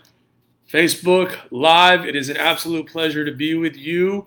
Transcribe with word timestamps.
Facebook 0.71 1.39
Live. 1.51 2.05
It 2.05 2.15
is 2.15 2.29
an 2.29 2.37
absolute 2.37 2.87
pleasure 2.87 3.25
to 3.25 3.33
be 3.33 3.55
with 3.55 3.75
you 3.75 4.27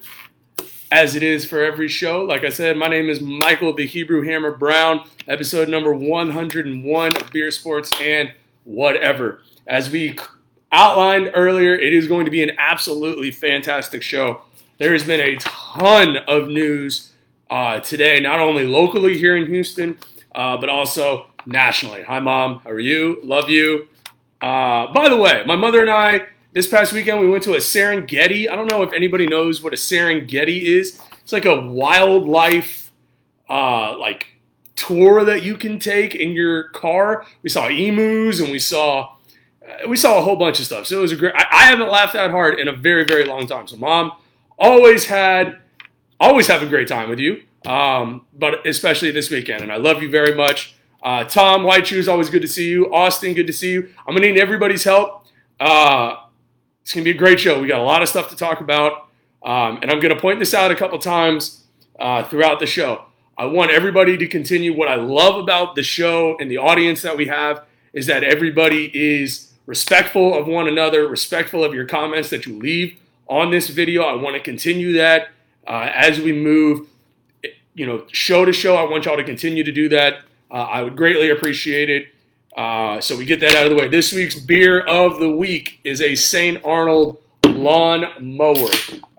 as 0.91 1.15
it 1.15 1.21
is 1.21 1.45
for 1.45 1.63
every 1.63 1.87
show. 1.87 2.23
Like 2.23 2.43
I 2.43 2.49
said, 2.49 2.77
my 2.77 2.87
name 2.87 3.09
is 3.09 3.21
Michael 3.21 3.75
the 3.75 3.85
Hebrew 3.85 4.23
Hammer 4.23 4.57
Brown, 4.57 5.07
episode 5.27 5.69
number 5.69 5.93
101 5.93 7.15
of 7.15 7.31
Beer 7.31 7.51
Sports 7.51 7.91
and 8.01 8.33
whatever. 8.63 9.43
As 9.67 9.91
we 9.91 10.17
outlined 10.71 11.29
earlier, 11.35 11.75
it 11.75 11.93
is 11.93 12.07
going 12.07 12.25
to 12.25 12.31
be 12.31 12.41
an 12.41 12.53
absolutely 12.57 13.29
fantastic 13.29 14.01
show. 14.01 14.41
There 14.79 14.93
has 14.93 15.03
been 15.03 15.21
a 15.21 15.35
ton 15.35 16.17
of 16.27 16.47
news 16.47 17.13
uh, 17.49 17.79
today, 17.79 18.19
not 18.19 18.39
only 18.39 18.65
locally 18.65 19.17
here 19.17 19.35
in 19.35 19.45
Houston, 19.47 19.97
uh, 20.35 20.57
but 20.57 20.69
also 20.69 21.27
nationally. 21.45 22.03
Hi, 22.03 22.19
Mom. 22.19 22.59
How 22.59 22.71
are 22.71 22.79
you? 22.79 23.19
Love 23.23 23.49
you. 23.49 23.87
Uh, 24.41 24.91
by 24.93 25.09
the 25.09 25.17
way, 25.17 25.43
my 25.45 25.55
mother 25.55 25.81
and 25.81 25.89
I, 25.89 26.27
this 26.53 26.67
past 26.67 26.93
weekend, 26.93 27.19
we 27.19 27.29
went 27.29 27.43
to 27.43 27.53
a 27.53 27.57
Serengeti. 27.57 28.49
I 28.49 28.55
don't 28.55 28.69
know 28.69 28.83
if 28.83 28.93
anybody 28.93 29.27
knows 29.27 29.61
what 29.61 29.73
a 29.73 29.77
Serengeti 29.77 30.61
is. 30.63 30.99
It's 31.21 31.33
like 31.33 31.45
a 31.45 31.59
wildlife, 31.59 32.91
uh, 33.49 33.97
like 33.97 34.27
tour 34.75 35.25
that 35.25 35.43
you 35.43 35.57
can 35.57 35.79
take 35.79 36.15
in 36.15 36.31
your 36.31 36.69
car. 36.69 37.25
We 37.41 37.49
saw 37.49 37.67
emus 37.67 38.39
and 38.39 38.51
we 38.51 38.59
saw 38.59 39.15
uh, 39.67 39.87
we 39.87 39.97
saw 39.97 40.19
a 40.19 40.21
whole 40.21 40.35
bunch 40.35 40.59
of 40.59 40.65
stuff. 40.65 40.85
So 40.85 40.99
it 40.99 41.01
was 41.01 41.11
a 41.11 41.15
great. 41.15 41.33
I, 41.35 41.45
I 41.51 41.63
haven't 41.63 41.89
laughed 41.89 42.13
that 42.13 42.31
hard 42.31 42.59
in 42.59 42.67
a 42.67 42.73
very 42.73 43.03
very 43.03 43.25
long 43.25 43.47
time. 43.47 43.67
So 43.67 43.75
mom 43.75 44.13
always 44.57 45.05
had 45.05 45.59
always 46.19 46.47
have 46.47 46.61
a 46.61 46.65
great 46.67 46.87
time 46.87 47.09
with 47.09 47.19
you, 47.19 47.43
um, 47.65 48.25
but 48.33 48.65
especially 48.65 49.11
this 49.11 49.29
weekend. 49.29 49.63
And 49.63 49.71
I 49.71 49.77
love 49.77 50.01
you 50.01 50.09
very 50.09 50.35
much. 50.35 50.75
Uh, 51.03 51.23
Tom, 51.23 51.63
White 51.63 51.87
Shoes, 51.87 52.07
always 52.07 52.29
good 52.29 52.41
to 52.41 52.47
see 52.47 52.69
you. 52.69 52.93
Austin, 52.93 53.33
good 53.33 53.47
to 53.47 53.53
see 53.53 53.71
you. 53.71 53.89
I'm 53.99 54.13
going 54.13 54.23
to 54.23 54.31
need 54.31 54.39
everybody's 54.39 54.83
help. 54.83 55.25
Uh, 55.59 56.15
it's 56.81 56.93
going 56.93 57.03
to 57.03 57.11
be 57.11 57.15
a 57.15 57.19
great 57.19 57.39
show. 57.39 57.61
We 57.61 57.67
got 57.67 57.79
a 57.79 57.83
lot 57.83 58.01
of 58.01 58.09
stuff 58.09 58.29
to 58.29 58.35
talk 58.35 58.61
about. 58.61 59.09
Um, 59.43 59.79
and 59.81 59.91
I'm 59.91 59.99
going 59.99 60.13
to 60.13 60.19
point 60.19 60.39
this 60.39 60.53
out 60.53 60.71
a 60.71 60.75
couple 60.75 60.97
times 60.99 61.63
uh, 61.99 62.23
throughout 62.23 62.59
the 62.59 62.65
show. 62.65 63.05
I 63.37 63.45
want 63.45 63.71
everybody 63.71 64.17
to 64.17 64.27
continue. 64.27 64.75
What 64.75 64.87
I 64.87 64.95
love 64.95 65.35
about 65.35 65.75
the 65.75 65.83
show 65.83 66.35
and 66.39 66.49
the 66.49 66.57
audience 66.57 67.03
that 67.03 67.15
we 67.15 67.27
have 67.27 67.65
is 67.93 68.07
that 68.07 68.23
everybody 68.23 68.91
is 68.93 69.53
respectful 69.65 70.33
of 70.33 70.47
one 70.47 70.67
another, 70.67 71.07
respectful 71.07 71.63
of 71.63 71.73
your 71.73 71.85
comments 71.85 72.29
that 72.31 72.45
you 72.45 72.57
leave 72.57 72.99
on 73.27 73.51
this 73.51 73.69
video. 73.69 74.03
I 74.03 74.15
want 74.15 74.35
to 74.35 74.41
continue 74.41 74.93
that 74.93 75.29
uh, 75.67 75.91
as 75.93 76.19
we 76.19 76.31
move, 76.31 76.87
you 77.75 77.85
know, 77.85 78.05
show 78.11 78.45
to 78.45 78.53
show. 78.53 78.75
I 78.75 78.89
want 78.89 79.05
y'all 79.05 79.17
to 79.17 79.23
continue 79.23 79.63
to 79.63 79.71
do 79.71 79.89
that. 79.89 80.19
Uh, 80.49 80.55
I 80.55 80.81
would 80.81 80.95
greatly 80.95 81.29
appreciate 81.29 81.89
it. 81.89 82.07
Uh, 82.55 82.99
so 82.99 83.15
we 83.15 83.25
get 83.25 83.39
that 83.41 83.55
out 83.55 83.65
of 83.65 83.69
the 83.69 83.75
way. 83.75 83.87
This 83.87 84.11
week's 84.11 84.39
beer 84.39 84.79
of 84.79 85.19
the 85.19 85.29
week 85.29 85.79
is 85.83 86.01
a 86.01 86.15
St. 86.15 86.63
Arnold 86.65 87.21
lawn 87.45 88.05
mower. 88.19 88.69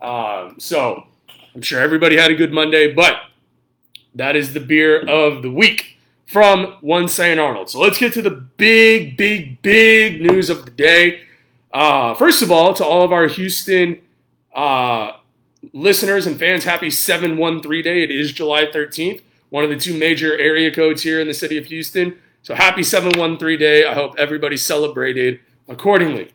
Um, 0.02 0.56
so 0.58 1.06
I'm 1.54 1.62
sure 1.62 1.80
everybody 1.80 2.16
had 2.16 2.30
a 2.30 2.34
good 2.34 2.52
Monday, 2.52 2.92
but 2.92 3.16
that 4.14 4.34
is 4.34 4.54
the 4.54 4.60
beer 4.60 5.06
of 5.08 5.42
the 5.42 5.50
week 5.50 5.98
from 6.26 6.76
one 6.80 7.06
St. 7.08 7.38
Arnold. 7.38 7.70
So 7.70 7.80
let's 7.80 7.98
get 7.98 8.12
to 8.14 8.22
the 8.22 8.30
big, 8.30 9.16
big, 9.16 9.62
big 9.62 10.20
news 10.20 10.50
of 10.50 10.64
the 10.64 10.70
day. 10.70 11.20
Uh, 11.72 12.14
first 12.14 12.42
of 12.42 12.50
all, 12.50 12.74
to 12.74 12.84
all 12.84 13.02
of 13.02 13.12
our 13.12 13.28
Houston 13.28 14.00
uh, 14.54 15.12
listeners 15.72 16.26
and 16.26 16.38
fans, 16.38 16.64
happy 16.64 16.90
713 16.90 17.82
day. 17.84 18.02
It 18.02 18.10
is 18.10 18.32
July 18.32 18.66
13th, 18.66 19.22
one 19.50 19.64
of 19.64 19.70
the 19.70 19.78
two 19.78 19.96
major 19.96 20.36
area 20.38 20.74
codes 20.74 21.02
here 21.02 21.20
in 21.20 21.26
the 21.26 21.34
city 21.34 21.58
of 21.58 21.66
Houston. 21.66 22.18
So 22.42 22.54
happy 22.54 22.82
713 22.82 23.58
day. 23.58 23.86
I 23.86 23.94
hope 23.94 24.14
everybody 24.18 24.56
celebrated 24.56 25.40
accordingly. 25.68 26.32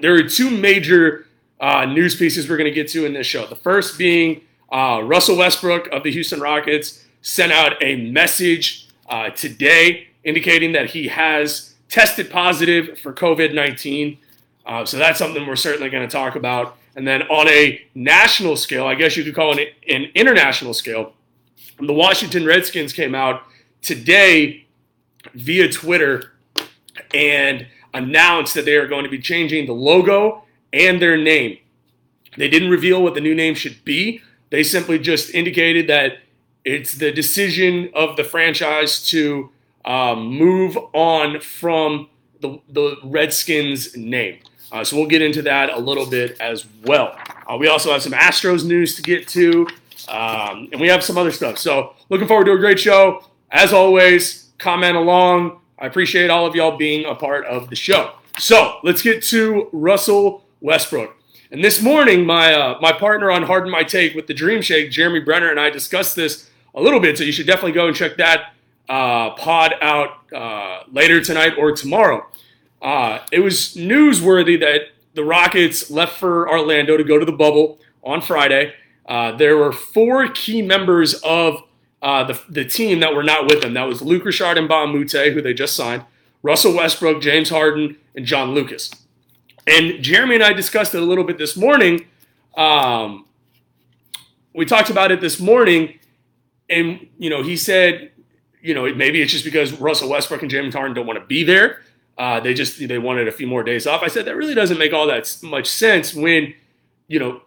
There 0.00 0.14
are 0.14 0.22
two 0.22 0.50
major 0.50 1.26
uh, 1.60 1.84
news 1.84 2.16
pieces 2.16 2.48
we're 2.48 2.56
going 2.56 2.70
to 2.70 2.74
get 2.74 2.88
to 2.88 3.06
in 3.06 3.12
this 3.12 3.26
show. 3.26 3.46
The 3.46 3.56
first 3.56 3.98
being 3.98 4.42
uh, 4.70 5.02
Russell 5.04 5.36
Westbrook 5.36 5.88
of 5.88 6.02
the 6.02 6.10
Houston 6.10 6.40
Rockets 6.40 7.04
sent 7.22 7.52
out 7.52 7.80
a 7.82 7.96
message 7.96 8.88
uh, 9.08 9.30
today 9.30 10.08
indicating 10.24 10.72
that 10.72 10.90
he 10.90 11.08
has 11.08 11.74
tested 11.88 12.30
positive 12.30 12.98
for 12.98 13.12
COVID 13.12 13.54
19. 13.54 14.18
Uh, 14.64 14.84
so 14.84 14.96
that's 14.96 15.18
something 15.18 15.46
we're 15.46 15.56
certainly 15.56 15.90
going 15.90 16.08
to 16.08 16.12
talk 16.12 16.36
about. 16.36 16.78
And 16.94 17.06
then 17.06 17.22
on 17.22 17.48
a 17.48 17.82
national 17.94 18.56
scale, 18.56 18.86
I 18.86 18.94
guess 18.94 19.16
you 19.16 19.24
could 19.24 19.34
call 19.34 19.56
it 19.58 19.74
an 19.88 20.06
international 20.14 20.74
scale, 20.74 21.14
the 21.78 21.92
Washington 21.92 22.44
Redskins 22.44 22.92
came 22.92 23.14
out 23.14 23.42
today 23.80 24.66
via 25.34 25.70
Twitter 25.70 26.32
and 27.14 27.66
announced 27.94 28.54
that 28.54 28.64
they 28.64 28.76
are 28.76 28.86
going 28.86 29.04
to 29.04 29.10
be 29.10 29.18
changing 29.18 29.66
the 29.66 29.72
logo 29.72 30.44
and 30.72 31.00
their 31.00 31.16
name. 31.16 31.58
They 32.36 32.48
didn't 32.48 32.70
reveal 32.70 33.02
what 33.02 33.14
the 33.14 33.20
new 33.20 33.34
name 33.34 33.54
should 33.54 33.84
be. 33.84 34.22
They 34.50 34.62
simply 34.62 34.98
just 34.98 35.34
indicated 35.34 35.86
that 35.88 36.18
it's 36.64 36.94
the 36.94 37.10
decision 37.10 37.90
of 37.94 38.16
the 38.16 38.24
franchise 38.24 39.04
to 39.08 39.50
um, 39.84 40.26
move 40.26 40.78
on 40.92 41.40
from 41.40 42.08
the, 42.40 42.60
the 42.68 42.96
Redskins 43.02 43.96
name. 43.96 44.38
Uh, 44.72 44.82
so 44.82 44.96
we'll 44.96 45.06
get 45.06 45.20
into 45.20 45.42
that 45.42 45.70
a 45.70 45.78
little 45.78 46.06
bit 46.06 46.40
as 46.40 46.66
well. 46.84 47.16
Uh, 47.46 47.56
we 47.58 47.68
also 47.68 47.92
have 47.92 48.02
some 48.02 48.12
Astros 48.12 48.64
news 48.64 48.96
to 48.96 49.02
get 49.02 49.28
to, 49.28 49.66
um, 50.08 50.68
and 50.72 50.80
we 50.80 50.88
have 50.88 51.04
some 51.04 51.18
other 51.18 51.30
stuff. 51.30 51.58
So 51.58 51.94
looking 52.08 52.26
forward 52.26 52.46
to 52.46 52.52
a 52.52 52.58
great 52.58 52.80
show. 52.80 53.24
As 53.50 53.74
always, 53.74 54.50
comment 54.58 54.96
along. 54.96 55.60
I 55.78 55.86
appreciate 55.86 56.30
all 56.30 56.46
of 56.46 56.54
y'all 56.54 56.76
being 56.78 57.04
a 57.04 57.14
part 57.14 57.44
of 57.44 57.68
the 57.68 57.76
show. 57.76 58.12
So 58.38 58.78
let's 58.82 59.02
get 59.02 59.22
to 59.24 59.68
Russell 59.72 60.44
Westbrook. 60.62 61.14
And 61.50 61.62
this 61.62 61.82
morning, 61.82 62.24
my 62.24 62.54
uh, 62.54 62.78
my 62.80 62.92
partner 62.92 63.30
on 63.30 63.42
Harden 63.42 63.70
My 63.70 63.82
Take 63.82 64.14
with 64.14 64.26
the 64.26 64.32
Dream 64.32 64.62
Shake, 64.62 64.90
Jeremy 64.90 65.20
Brenner, 65.20 65.50
and 65.50 65.60
I 65.60 65.68
discussed 65.68 66.16
this 66.16 66.48
a 66.74 66.80
little 66.80 66.98
bit. 66.98 67.18
So 67.18 67.24
you 67.24 67.32
should 67.32 67.46
definitely 67.46 67.72
go 67.72 67.88
and 67.88 67.94
check 67.94 68.16
that 68.16 68.54
uh, 68.88 69.34
pod 69.34 69.74
out 69.82 70.32
uh, 70.32 70.84
later 70.90 71.20
tonight 71.20 71.54
or 71.58 71.72
tomorrow. 71.72 72.26
Uh, 72.82 73.20
it 73.30 73.38
was 73.38 73.74
newsworthy 73.76 74.58
that 74.58 74.88
the 75.14 75.24
Rockets 75.24 75.90
left 75.90 76.18
for 76.18 76.50
Orlando 76.50 76.96
to 76.96 77.04
go 77.04 77.18
to 77.18 77.24
the 77.24 77.32
bubble 77.32 77.78
on 78.02 78.20
Friday. 78.20 78.74
Uh, 79.06 79.32
there 79.32 79.56
were 79.56 79.72
four 79.72 80.28
key 80.28 80.62
members 80.62 81.14
of 81.22 81.62
uh, 82.02 82.24
the, 82.24 82.40
the 82.48 82.64
team 82.64 83.00
that 83.00 83.14
were 83.14 83.22
not 83.22 83.48
with 83.48 83.62
them. 83.62 83.74
That 83.74 83.84
was 83.84 84.02
Luc 84.02 84.24
Richard 84.24 84.58
and 84.58 84.68
Mbah 84.68 84.84
a 84.84 84.86
Moute, 84.88 85.32
who 85.32 85.40
they 85.40 85.54
just 85.54 85.76
signed, 85.76 86.04
Russell 86.42 86.74
Westbrook, 86.74 87.22
James 87.22 87.50
Harden, 87.50 87.96
and 88.16 88.26
John 88.26 88.52
Lucas. 88.52 88.90
And 89.66 90.02
Jeremy 90.02 90.36
and 90.36 90.44
I 90.44 90.52
discussed 90.52 90.94
it 90.94 91.02
a 91.02 91.04
little 91.04 91.24
bit 91.24 91.38
this 91.38 91.56
morning. 91.56 92.06
Um, 92.56 93.26
we 94.54 94.66
talked 94.66 94.90
about 94.90 95.12
it 95.12 95.20
this 95.20 95.38
morning, 95.38 96.00
and 96.68 97.06
you 97.18 97.30
know, 97.30 97.42
he 97.44 97.56
said, 97.56 98.10
you 98.60 98.74
know, 98.74 98.92
maybe 98.94 99.22
it's 99.22 99.30
just 99.30 99.44
because 99.44 99.72
Russell 99.80 100.08
Westbrook 100.08 100.42
and 100.42 100.50
James 100.50 100.74
Harden 100.74 100.94
don't 100.94 101.06
want 101.06 101.18
to 101.20 101.24
be 101.24 101.44
there. 101.44 101.82
Uh, 102.22 102.38
they 102.38 102.54
just 102.54 102.78
they 102.86 102.98
wanted 102.98 103.26
a 103.26 103.32
few 103.32 103.48
more 103.48 103.64
days 103.64 103.84
off. 103.84 104.00
I 104.00 104.06
said 104.06 104.26
that 104.26 104.36
really 104.36 104.54
doesn't 104.54 104.78
make 104.78 104.92
all 104.92 105.08
that 105.08 105.36
much 105.42 105.66
sense 105.66 106.14
when 106.14 106.54
you 107.08 107.18
know 107.18 107.42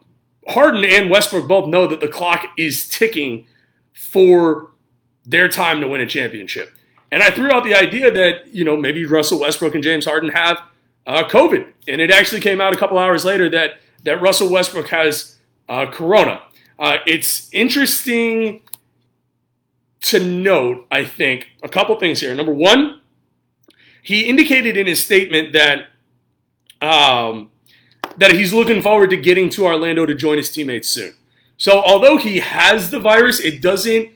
Harden 0.49 0.83
and 0.83 1.09
Westbrook 1.09 1.47
both 1.47 1.69
know 1.69 1.87
that 1.87 2.01
the 2.01 2.09
clock 2.09 2.45
is 2.57 2.89
ticking 2.89 3.47
for 3.93 4.71
their 5.23 5.47
time 5.47 5.79
to 5.79 5.87
win 5.87 6.01
a 6.01 6.05
championship. 6.05 6.73
And 7.09 7.23
I 7.23 7.31
threw 7.31 7.49
out 7.53 7.63
the 7.63 7.73
idea 7.73 8.11
that 8.11 8.53
you 8.53 8.65
know 8.65 8.75
maybe 8.75 9.05
Russell 9.05 9.39
Westbrook 9.39 9.75
and 9.75 9.81
James 9.81 10.03
Harden 10.03 10.31
have 10.31 10.57
uh, 11.07 11.23
COVID, 11.23 11.71
and 11.87 12.01
it 12.01 12.11
actually 12.11 12.41
came 12.41 12.59
out 12.59 12.73
a 12.73 12.77
couple 12.77 12.99
hours 12.99 13.23
later 13.23 13.47
that 13.51 13.79
that 14.03 14.21
Russell 14.21 14.49
Westbrook 14.49 14.89
has 14.89 15.37
uh, 15.69 15.85
Corona. 15.85 16.41
Uh, 16.77 16.97
it's 17.07 17.49
interesting 17.53 18.59
to 20.01 20.19
note, 20.19 20.85
I 20.91 21.05
think, 21.05 21.47
a 21.63 21.69
couple 21.69 21.97
things 21.97 22.19
here. 22.19 22.35
Number 22.35 22.53
one, 22.53 22.99
he 24.05 24.21
indicated 24.21 24.77
in 24.77 24.85
his 24.85 25.03
statement 25.03 25.51
that 25.53 25.87
um, 26.79 27.49
that 28.17 28.31
he's 28.33 28.53
looking 28.53 28.81
forward 28.81 29.09
to 29.09 29.17
getting 29.17 29.49
to 29.49 29.65
Orlando 29.65 30.05
to 30.05 30.13
join 30.13 30.37
his 30.37 30.51
teammates 30.51 30.87
soon. 30.87 31.15
So 31.57 31.81
although 31.81 32.17
he 32.17 32.37
has 32.37 32.91
the 32.91 32.99
virus, 32.99 33.39
it 33.39 33.63
doesn't 33.63 34.11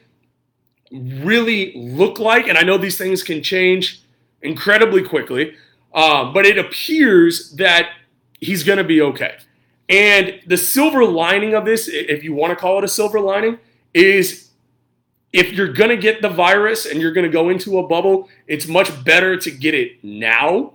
really 0.92 1.74
look 1.76 2.20
like, 2.20 2.48
and 2.48 2.56
I 2.56 2.62
know 2.62 2.78
these 2.78 3.00
things 3.00 3.24
can 3.24 3.42
change 3.42 4.02
incredibly 4.44 5.04
quickly, 5.04 5.56
um, 5.94 6.34
but 6.34 6.46
it 6.46 6.60
appears 6.60 7.54
that 7.54 7.90
he's 8.40 8.64
going 8.64 8.78
to 8.78 8.84
be 8.84 9.02
okay. 9.02 9.38
And 9.90 10.40
the 10.46 10.58
silver 10.58 11.04
lining 11.04 11.56
of 11.56 11.66
this, 11.66 11.88
if 11.88 12.24
you 12.24 12.34
want 12.34 12.52
to 12.52 12.56
call 12.56 12.78
it 12.78 12.84
a 12.84 12.88
silver 12.88 13.20
lining, 13.20 13.58
is 13.96 14.49
if 15.32 15.52
you're 15.54 15.74
going 15.74 15.90
to 15.90 15.98
get 15.98 16.22
the 16.22 16.30
virus 16.30 16.86
and 16.86 17.02
you're 17.02 17.14
going 17.14 17.26
to 17.26 17.32
go 17.32 17.50
into 17.50 17.80
a 17.80 17.88
bubble, 17.88 18.30
it's 18.48 18.68
much 18.68 19.04
better 19.04 19.38
to 19.38 19.52
get 19.52 19.74
it 19.74 20.04
now 20.04 20.74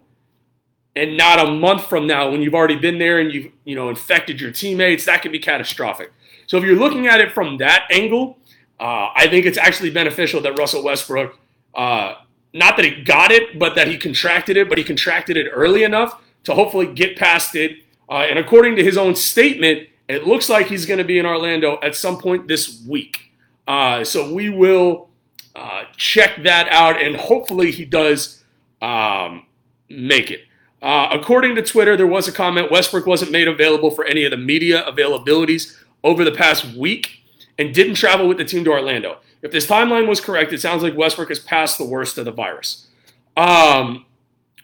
and 0.96 1.16
not 1.16 1.40
a 1.40 1.50
month 1.50 1.86
from 1.86 2.06
now 2.06 2.30
when 2.30 2.40
you've 2.40 2.54
already 2.54 2.76
been 2.76 2.98
there 2.98 3.18
and 3.18 3.32
you've 3.32 3.52
you 3.64 3.74
know 3.74 3.88
infected 3.88 4.40
your 4.40 4.52
teammates. 4.52 5.04
That 5.04 5.22
can 5.22 5.32
be 5.32 5.38
catastrophic. 5.38 6.12
So 6.46 6.56
if 6.56 6.64
you're 6.64 6.76
looking 6.76 7.06
at 7.06 7.20
it 7.20 7.32
from 7.32 7.58
that 7.58 7.86
angle, 7.90 8.38
Uh, 8.80 9.08
I 9.14 9.28
think 9.28 9.46
it's 9.46 9.56
actually 9.56 9.90
beneficial 9.90 10.40
that 10.42 10.58
Russell 10.58 10.82
Westbrook, 10.82 11.38
uh, 11.76 12.14
not 12.52 12.76
that 12.76 12.84
he 12.84 13.04
got 13.04 13.30
it, 13.30 13.56
but 13.56 13.76
that 13.76 13.86
he 13.86 13.96
contracted 13.96 14.56
it, 14.56 14.68
but 14.68 14.78
he 14.78 14.84
contracted 14.84 15.36
it 15.36 15.46
early 15.52 15.84
enough 15.84 16.20
to 16.42 16.54
hopefully 16.54 16.86
get 16.92 17.16
past 17.16 17.54
it. 17.54 17.70
Uh, 18.10 18.26
and 18.28 18.36
according 18.36 18.74
to 18.76 18.82
his 18.82 18.96
own 18.96 19.14
statement, 19.14 19.88
it 20.08 20.26
looks 20.26 20.48
like 20.48 20.66
he's 20.66 20.86
going 20.86 20.98
to 20.98 21.04
be 21.04 21.18
in 21.20 21.24
Orlando 21.24 21.78
at 21.82 21.94
some 21.94 22.18
point 22.18 22.48
this 22.48 22.82
week. 22.86 23.23
Uh, 23.66 24.04
so 24.04 24.32
we 24.32 24.50
will 24.50 25.08
uh, 25.56 25.84
check 25.96 26.42
that 26.42 26.68
out, 26.68 27.00
and 27.00 27.16
hopefully 27.16 27.70
he 27.70 27.84
does 27.84 28.42
um, 28.82 29.46
make 29.88 30.30
it. 30.30 30.42
Uh, 30.82 31.08
according 31.12 31.54
to 31.54 31.62
Twitter, 31.62 31.96
there 31.96 32.06
was 32.06 32.28
a 32.28 32.32
comment 32.32 32.70
Westbrook 32.70 33.06
wasn't 33.06 33.30
made 33.30 33.48
available 33.48 33.90
for 33.90 34.04
any 34.04 34.24
of 34.24 34.30
the 34.30 34.36
media 34.36 34.84
availabilities 34.86 35.76
over 36.02 36.24
the 36.24 36.32
past 36.32 36.66
week 36.76 37.22
and 37.58 37.72
didn't 37.72 37.94
travel 37.94 38.28
with 38.28 38.36
the 38.36 38.44
team 38.44 38.64
to 38.64 38.70
Orlando. 38.70 39.18
If 39.40 39.52
this 39.52 39.66
timeline 39.66 40.06
was 40.06 40.20
correct, 40.20 40.52
it 40.52 40.60
sounds 40.60 40.82
like 40.82 40.96
Westbrook 40.96 41.28
has 41.28 41.38
passed 41.38 41.78
the 41.78 41.84
worst 41.84 42.18
of 42.18 42.24
the 42.24 42.32
virus. 42.32 42.88
Um, 43.36 44.04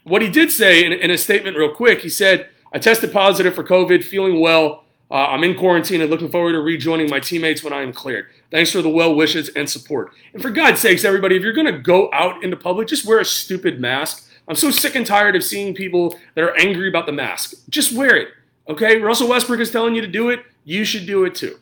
what 0.04 0.22
he 0.22 0.28
did 0.28 0.50
say 0.50 0.84
in, 0.84 0.92
in, 0.92 1.10
a 1.10 1.18
statement, 1.18 1.56
real 1.56 1.74
quick, 1.74 2.00
he 2.00 2.08
said, 2.08 2.48
I 2.72 2.78
tested 2.78 3.12
positive 3.12 3.54
for 3.54 3.64
COVID, 3.64 4.04
feeling 4.04 4.40
well. 4.40 4.84
Uh, 5.10 5.26
I'm 5.26 5.42
in 5.44 5.56
quarantine 5.56 6.00
and 6.00 6.10
looking 6.10 6.30
forward 6.30 6.52
to 6.52 6.60
rejoining 6.60 7.10
my 7.10 7.20
teammates 7.20 7.64
when 7.64 7.72
I 7.72 7.82
am 7.82 7.92
cleared. 7.92 8.26
Thanks 8.50 8.72
for 8.72 8.82
the 8.82 8.88
well 8.88 9.14
wishes 9.14 9.48
and 9.50 9.68
support. 9.68 10.12
And 10.32 10.42
for 10.42 10.50
God's 10.50 10.80
sakes, 10.80 11.04
everybody, 11.04 11.36
if 11.36 11.42
you're 11.42 11.52
going 11.52 11.72
to 11.72 11.78
go 11.78 12.10
out 12.12 12.42
into 12.42 12.56
public, 12.56 12.88
just 12.88 13.06
wear 13.06 13.20
a 13.20 13.24
stupid 13.24 13.80
mask. 13.80 14.28
I'm 14.48 14.56
so 14.56 14.70
sick 14.70 14.96
and 14.96 15.06
tired 15.06 15.36
of 15.36 15.44
seeing 15.44 15.74
people 15.74 16.16
that 16.34 16.42
are 16.42 16.56
angry 16.58 16.88
about 16.88 17.06
the 17.06 17.12
mask. 17.12 17.54
Just 17.68 17.92
wear 17.92 18.16
it. 18.16 18.28
Okay? 18.68 18.98
Russell 18.98 19.28
Westbrook 19.28 19.60
is 19.60 19.70
telling 19.70 19.94
you 19.94 20.00
to 20.00 20.08
do 20.08 20.30
it. 20.30 20.40
You 20.64 20.84
should 20.84 21.06
do 21.06 21.24
it 21.24 21.34
too. 21.36 21.58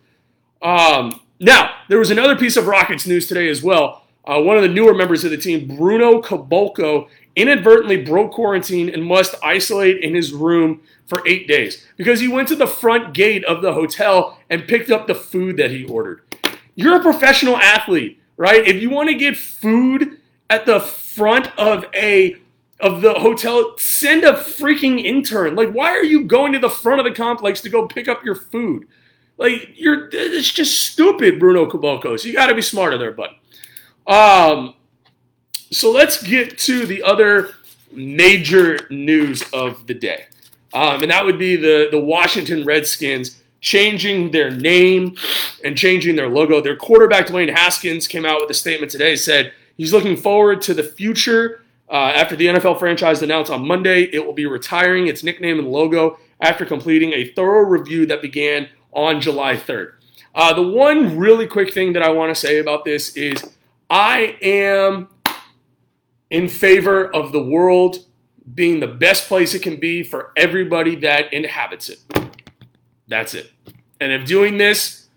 Um, 0.62 1.20
now, 1.38 1.74
there 1.88 1.98
was 1.98 2.10
another 2.10 2.36
piece 2.36 2.56
of 2.56 2.66
Rockets 2.66 3.06
news 3.06 3.28
today 3.28 3.48
as 3.48 3.62
well. 3.62 4.04
Uh, 4.24 4.40
one 4.40 4.56
of 4.56 4.62
the 4.62 4.68
newer 4.68 4.94
members 4.94 5.24
of 5.24 5.30
the 5.30 5.36
team, 5.36 5.76
Bruno 5.76 6.20
Caboclo, 6.20 7.08
inadvertently 7.36 8.02
broke 8.02 8.32
quarantine 8.32 8.88
and 8.88 9.04
must 9.04 9.34
isolate 9.42 10.02
in 10.02 10.14
his 10.14 10.32
room 10.32 10.82
for 11.06 11.26
eight 11.26 11.46
days 11.46 11.86
because 11.96 12.20
he 12.20 12.28
went 12.28 12.48
to 12.48 12.56
the 12.56 12.66
front 12.66 13.14
gate 13.14 13.44
of 13.44 13.62
the 13.62 13.72
hotel 13.72 14.38
and 14.50 14.66
picked 14.68 14.90
up 14.90 15.06
the 15.06 15.14
food 15.14 15.56
that 15.56 15.70
he 15.70 15.84
ordered. 15.84 16.22
You're 16.78 16.94
a 16.94 17.02
professional 17.02 17.56
athlete, 17.56 18.20
right? 18.36 18.64
If 18.64 18.80
you 18.80 18.88
want 18.88 19.08
to 19.08 19.16
get 19.16 19.36
food 19.36 20.18
at 20.48 20.64
the 20.64 20.78
front 20.78 21.48
of 21.58 21.84
a 21.92 22.36
of 22.78 23.02
the 23.02 23.14
hotel, 23.14 23.74
send 23.78 24.22
a 24.22 24.34
freaking 24.34 25.02
intern. 25.02 25.56
Like, 25.56 25.72
why 25.72 25.90
are 25.90 26.04
you 26.04 26.22
going 26.22 26.52
to 26.52 26.60
the 26.60 26.70
front 26.70 27.00
of 27.00 27.04
the 27.04 27.10
complex 27.10 27.60
to 27.62 27.68
go 27.68 27.88
pick 27.88 28.06
up 28.06 28.24
your 28.24 28.36
food? 28.36 28.86
Like, 29.38 29.70
you're 29.74 30.08
it's 30.12 30.52
just 30.52 30.78
stupid, 30.78 31.40
Bruno 31.40 31.68
Caboclo. 31.68 32.16
So 32.16 32.28
you 32.28 32.34
got 32.34 32.46
to 32.46 32.54
be 32.54 32.62
smarter 32.62 32.96
there, 32.96 33.10
bud. 33.10 33.30
Um, 34.06 34.74
so 35.72 35.90
let's 35.90 36.22
get 36.22 36.58
to 36.58 36.86
the 36.86 37.02
other 37.02 37.54
major 37.90 38.86
news 38.88 39.42
of 39.52 39.84
the 39.88 39.94
day. 39.94 40.26
Um, 40.72 41.02
and 41.02 41.10
that 41.10 41.24
would 41.24 41.40
be 41.40 41.56
the, 41.56 41.88
the 41.90 41.98
Washington 41.98 42.64
Redskins 42.64 43.37
changing 43.60 44.30
their 44.30 44.50
name 44.50 45.16
and 45.64 45.76
changing 45.76 46.16
their 46.16 46.28
logo. 46.28 46.60
Their 46.60 46.76
quarterback, 46.76 47.26
Dwayne 47.26 47.54
Haskins, 47.54 48.06
came 48.06 48.24
out 48.24 48.40
with 48.40 48.50
a 48.50 48.54
statement 48.54 48.92
today, 48.92 49.16
said 49.16 49.52
he's 49.76 49.92
looking 49.92 50.16
forward 50.16 50.62
to 50.62 50.74
the 50.74 50.82
future. 50.82 51.62
Uh, 51.90 52.12
after 52.14 52.36
the 52.36 52.46
NFL 52.46 52.78
franchise 52.78 53.22
announced 53.22 53.50
on 53.50 53.66
Monday, 53.66 54.04
it 54.12 54.24
will 54.24 54.34
be 54.34 54.46
retiring 54.46 55.06
its 55.06 55.24
nickname 55.24 55.58
and 55.58 55.68
logo 55.68 56.18
after 56.40 56.64
completing 56.64 57.12
a 57.12 57.28
thorough 57.32 57.64
review 57.64 58.06
that 58.06 58.22
began 58.22 58.68
on 58.92 59.20
July 59.20 59.56
3rd. 59.56 59.92
Uh, 60.34 60.52
the 60.52 60.62
one 60.62 61.18
really 61.18 61.46
quick 61.46 61.72
thing 61.72 61.94
that 61.94 62.02
I 62.02 62.10
want 62.10 62.34
to 62.34 62.40
say 62.40 62.58
about 62.58 62.84
this 62.84 63.16
is 63.16 63.54
I 63.90 64.36
am 64.42 65.08
in 66.30 66.48
favor 66.48 67.12
of 67.14 67.32
the 67.32 67.42
world 67.42 68.04
being 68.54 68.80
the 68.80 68.86
best 68.86 69.28
place 69.28 69.54
it 69.54 69.62
can 69.62 69.76
be 69.80 70.02
for 70.02 70.32
everybody 70.36 70.94
that 70.96 71.32
inhabits 71.32 71.88
it. 71.88 71.98
That's 73.08 73.34
it. 73.34 73.50
And 74.00 74.12
if 74.12 74.26
doing 74.26 74.58
this 74.58 75.08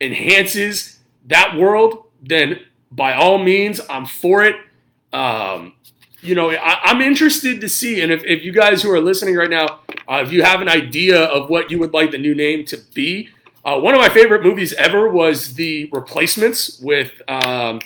enhances 0.00 0.98
that 1.26 1.56
world, 1.56 2.04
then 2.22 2.60
by 2.90 3.14
all 3.14 3.38
means, 3.38 3.80
I'm 3.88 4.06
for 4.06 4.44
it. 4.44 4.56
Um, 5.12 5.74
you 6.20 6.34
know, 6.34 6.50
I, 6.50 6.90
am 6.90 7.00
interested 7.00 7.60
to 7.60 7.68
see, 7.68 8.00
and 8.00 8.12
if, 8.12 8.24
if 8.24 8.44
you 8.44 8.52
guys 8.52 8.82
who 8.82 8.90
are 8.90 9.00
listening 9.00 9.36
right 9.36 9.48
now, 9.48 9.80
uh, 10.08 10.22
if 10.24 10.32
you 10.32 10.42
have 10.42 10.60
an 10.60 10.68
idea 10.68 11.24
of 11.24 11.48
what 11.48 11.70
you 11.70 11.78
would 11.78 11.92
like 11.94 12.10
the 12.10 12.18
new 12.18 12.34
name 12.34 12.64
to 12.66 12.76
be, 12.94 13.28
uh, 13.64 13.78
one 13.78 13.94
of 13.94 14.00
my 14.00 14.08
favorite 14.08 14.42
movies 14.42 14.72
ever 14.74 15.08
was 15.08 15.54
The 15.54 15.88
Replacements 15.92 16.78
with 16.80 17.10
um, 17.28 17.80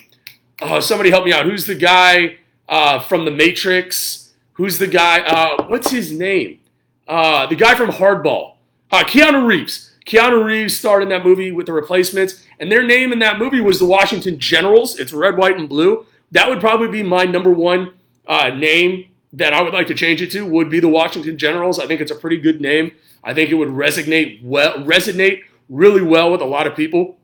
oh, 0.61 0.81
somebody 0.81 1.11
help 1.11 1.25
me 1.25 1.33
out. 1.33 1.47
Who's 1.47 1.67
the 1.67 1.75
guy 1.75 2.39
uh, 2.69 3.01
from 3.01 3.25
The 3.25 3.31
Matrix? 3.31 4.33
Who's 4.55 4.79
the 4.79 4.87
guy? 4.87 5.21
Uh, 5.21 5.67
what's 5.69 5.91
his 5.91 6.13
name? 6.13 6.61
Uh, 7.09 7.47
the 7.47 7.57
guy 7.57 7.75
from 7.75 7.91
Hardball. 7.91 8.57
Uh, 8.91 9.05
Keanu 9.05 9.47
Reeves. 9.47 9.93
Keanu 10.07 10.45
Reeves 10.45 10.77
starred 10.77 11.03
in 11.03 11.09
that 11.11 11.25
movie 11.25 11.53
with 11.53 11.67
The 11.67 11.73
Replacements, 11.73 12.45
and 12.59 12.71
their 12.71 12.83
name 12.83 13.13
in 13.13 13.19
that 13.21 13.39
movie 13.39 13.61
was 13.61 13.79
the 13.79 13.87
Washington 13.87 14.39
Generals. 14.39 14.99
It's 14.99 15.13
red, 15.13 15.37
white, 15.37 15.57
and 15.57 15.69
blue. 15.69 16.07
That 16.33 16.49
would 16.49 16.61
probably 16.61 16.89
be 16.89 17.03
my 17.03 17.25
number 17.25 17.51
one 17.51 17.95
uh, 18.27 18.51
name 18.51 19.07
that 19.33 19.53
I 19.53 19.63
would 19.63 19.73
like 19.73 19.87
to 19.89 19.95
change 19.95 20.21
it 20.23 20.31
to. 20.33 20.45
Would 20.47 20.71
be 20.71 20.81
the 20.81 20.89
Washington 20.89 21.39
Generals. 21.39 21.79
I 21.79 21.87
think 21.87 22.01
it's 22.01 22.11
a 22.11 22.17
pretty 22.17 22.39
good 22.39 22.61
name. 22.61 22.93
I 23.23 23.35
think 23.35 23.51
it 23.51 23.55
would 23.55 23.69
resonate 23.69 24.43
well, 24.43 24.79
resonate 24.79 25.43
really 25.69 26.03
well 26.03 26.33
with 26.33 26.41
a 26.41 26.47
lot 26.47 26.67
of 26.67 26.75
people. 26.75 27.19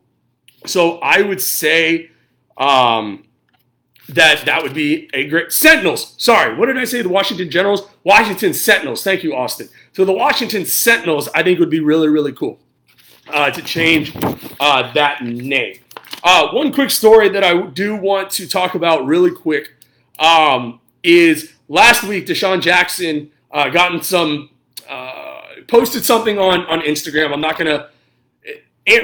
So 0.66 0.98
I 0.98 1.22
would 1.22 1.40
say 1.40 2.10
um, 2.56 3.24
that 4.08 4.44
that 4.46 4.62
would 4.62 4.74
be 4.74 5.08
a 5.14 5.26
great 5.28 5.52
Sentinels. 5.52 6.14
Sorry, 6.18 6.54
what 6.54 6.66
did 6.66 6.78
I 6.78 6.84
say? 6.84 7.02
The 7.02 7.08
Washington 7.08 7.50
Generals, 7.50 7.88
Washington 8.04 8.54
Sentinels. 8.54 9.02
Thank 9.02 9.22
you, 9.22 9.34
Austin. 9.34 9.68
So 9.96 10.04
the 10.04 10.12
Washington 10.12 10.66
Sentinels, 10.66 11.26
I 11.34 11.42
think 11.42 11.58
would 11.58 11.70
be 11.70 11.80
really 11.80 12.08
really 12.08 12.34
cool 12.34 12.58
uh, 13.28 13.50
to 13.50 13.62
change 13.62 14.14
uh, 14.60 14.92
that 14.92 15.24
name. 15.24 15.78
Uh, 16.22 16.48
one 16.50 16.70
quick 16.70 16.90
story 16.90 17.30
that 17.30 17.42
I 17.42 17.62
do 17.68 17.96
want 17.96 18.30
to 18.32 18.46
talk 18.46 18.74
about 18.74 19.06
really 19.06 19.30
quick 19.30 19.74
um, 20.18 20.80
is 21.02 21.54
last 21.68 22.02
week 22.02 22.26
DeSean 22.26 22.60
Jackson 22.60 23.30
uh, 23.50 23.70
gotten 23.70 24.02
some 24.02 24.50
uh, 24.86 25.40
posted 25.66 26.04
something 26.04 26.38
on 26.38 26.66
on 26.66 26.80
Instagram. 26.80 27.32
I'm 27.32 27.40
not 27.40 27.56
gonna 27.56 27.88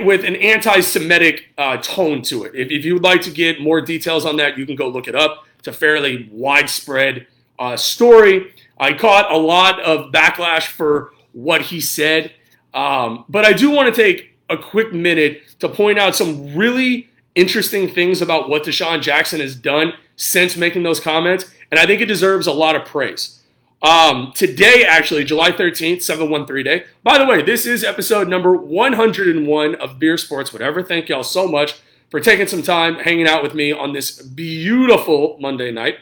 with 0.04 0.24
an 0.26 0.36
anti-Semitic 0.36 1.54
uh, 1.56 1.78
tone 1.78 2.20
to 2.24 2.44
it. 2.44 2.54
If, 2.54 2.70
if, 2.70 2.84
you 2.84 2.92
would 2.92 3.02
like 3.02 3.22
to 3.22 3.30
get 3.30 3.62
more 3.62 3.80
details 3.80 4.26
on 4.26 4.36
that, 4.36 4.58
you 4.58 4.66
can 4.66 4.76
go 4.76 4.88
look 4.88 5.08
it 5.08 5.14
up. 5.14 5.46
It's 5.58 5.68
a 5.68 5.72
fairly 5.72 6.28
widespread 6.30 7.28
story. 7.76 8.52
I 8.78 8.92
caught 8.92 9.30
a 9.30 9.36
lot 9.36 9.80
of 9.80 10.12
backlash 10.12 10.66
for 10.66 11.12
what 11.32 11.62
he 11.62 11.80
said, 11.80 12.32
um, 12.74 13.24
but 13.28 13.44
I 13.44 13.52
do 13.52 13.70
want 13.70 13.94
to 13.94 14.02
take 14.02 14.36
a 14.50 14.56
quick 14.56 14.92
minute 14.92 15.42
to 15.60 15.68
point 15.68 15.98
out 15.98 16.14
some 16.16 16.54
really 16.54 17.08
interesting 17.34 17.88
things 17.88 18.20
about 18.20 18.48
what 18.48 18.64
DeSean 18.64 19.00
Jackson 19.00 19.40
has 19.40 19.54
done 19.54 19.94
since 20.16 20.56
making 20.56 20.82
those 20.82 21.00
comments, 21.00 21.50
and 21.70 21.80
I 21.80 21.86
think 21.86 22.00
it 22.00 22.06
deserves 22.06 22.46
a 22.46 22.52
lot 22.52 22.76
of 22.76 22.84
praise. 22.84 23.42
Um, 23.82 24.32
today, 24.34 24.84
actually, 24.86 25.24
July 25.24 25.50
13th, 25.50 26.02
713 26.02 26.64
day. 26.64 26.84
By 27.02 27.18
the 27.18 27.26
way, 27.26 27.42
this 27.42 27.66
is 27.66 27.82
episode 27.82 28.28
number 28.28 28.56
101 28.56 29.74
of 29.74 29.98
Beer 29.98 30.16
Sports 30.16 30.52
Whatever. 30.52 30.82
Thank 30.82 31.08
y'all 31.08 31.24
so 31.24 31.48
much 31.48 31.80
for 32.08 32.20
taking 32.20 32.46
some 32.46 32.62
time 32.62 32.96
hanging 32.96 33.26
out 33.26 33.42
with 33.42 33.54
me 33.54 33.72
on 33.72 33.92
this 33.92 34.22
beautiful 34.22 35.36
Monday 35.40 35.72
night. 35.72 35.96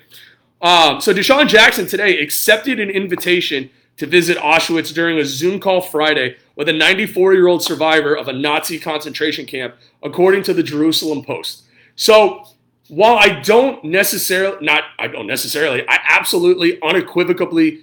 Um, 0.60 1.00
so, 1.00 1.14
DeSean 1.14 1.48
Jackson 1.48 1.86
today 1.86 2.20
accepted 2.20 2.80
an 2.80 2.90
invitation 2.90 3.70
to 3.96 4.06
visit 4.06 4.36
Auschwitz 4.38 4.94
during 4.94 5.18
a 5.18 5.24
Zoom 5.24 5.58
call 5.58 5.80
Friday 5.80 6.36
with 6.56 6.68
a 6.68 6.72
94 6.72 7.34
year 7.34 7.48
old 7.48 7.62
survivor 7.62 8.14
of 8.14 8.28
a 8.28 8.32
Nazi 8.32 8.78
concentration 8.78 9.46
camp, 9.46 9.74
according 10.02 10.42
to 10.44 10.54
the 10.54 10.62
Jerusalem 10.62 11.24
Post. 11.24 11.62
So, 11.96 12.44
while 12.88 13.16
I 13.16 13.40
don't 13.40 13.84
necessarily, 13.84 14.64
not, 14.64 14.84
I 14.98 15.06
don't 15.06 15.26
necessarily, 15.26 15.86
I 15.88 15.98
absolutely 16.08 16.80
unequivocally 16.82 17.80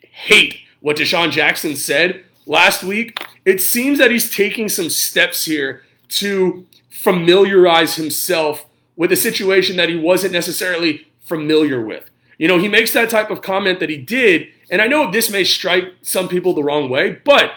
hate 0.00 0.60
what 0.80 0.96
DeSean 0.96 1.30
Jackson 1.30 1.76
said 1.76 2.24
last 2.46 2.82
week, 2.82 3.20
it 3.44 3.60
seems 3.60 3.98
that 3.98 4.10
he's 4.10 4.30
taking 4.30 4.68
some 4.68 4.88
steps 4.88 5.44
here 5.44 5.82
to 6.08 6.66
familiarize 6.88 7.96
himself 7.96 8.66
with 8.96 9.12
a 9.12 9.16
situation 9.16 9.76
that 9.76 9.88
he 9.88 9.96
wasn't 9.96 10.32
necessarily 10.32 11.05
familiar 11.26 11.80
with. 11.80 12.10
You 12.38 12.48
know, 12.48 12.58
he 12.58 12.68
makes 12.68 12.92
that 12.92 13.10
type 13.10 13.30
of 13.30 13.42
comment 13.42 13.80
that 13.80 13.90
he 13.90 13.96
did, 13.96 14.48
and 14.70 14.80
I 14.80 14.86
know 14.86 15.10
this 15.10 15.30
may 15.30 15.44
strike 15.44 15.84
some 16.02 16.28
people 16.28 16.54
the 16.54 16.62
wrong 16.62 16.88
way, 16.88 17.20
but 17.24 17.52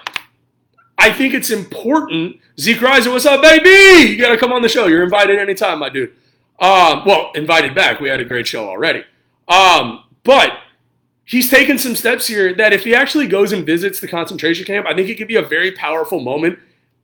I 0.97 1.11
think 1.13 1.33
it's 1.33 1.49
important. 1.49 2.37
Zeke 2.59 2.77
Reiser, 2.77 3.11
what's 3.11 3.25
up, 3.25 3.41
baby? 3.41 4.11
You 4.11 4.17
got 4.17 4.29
to 4.29 4.37
come 4.37 4.51
on 4.51 4.61
the 4.61 4.69
show. 4.69 4.87
You're 4.87 5.03
invited 5.03 5.39
anytime, 5.39 5.79
my 5.79 5.89
dude. 5.89 6.11
Um, 6.59 7.03
well, 7.05 7.31
invited 7.35 7.73
back. 7.73 7.99
We 7.99 8.09
had 8.09 8.19
a 8.19 8.25
great 8.25 8.47
show 8.47 8.67
already. 8.67 9.03
Um, 9.47 10.03
but 10.23 10.59
he's 11.23 11.49
taken 11.49 11.77
some 11.77 11.95
steps 11.95 12.27
here 12.27 12.53
that 12.53 12.73
if 12.73 12.83
he 12.83 12.93
actually 12.93 13.27
goes 13.27 13.53
and 13.53 13.65
visits 13.65 13.99
the 13.99 14.07
concentration 14.07 14.65
camp, 14.65 14.85
I 14.85 14.93
think 14.93 15.09
it 15.09 15.15
could 15.15 15.27
be 15.27 15.37
a 15.37 15.41
very 15.41 15.71
powerful 15.71 16.19
moment, 16.19 16.59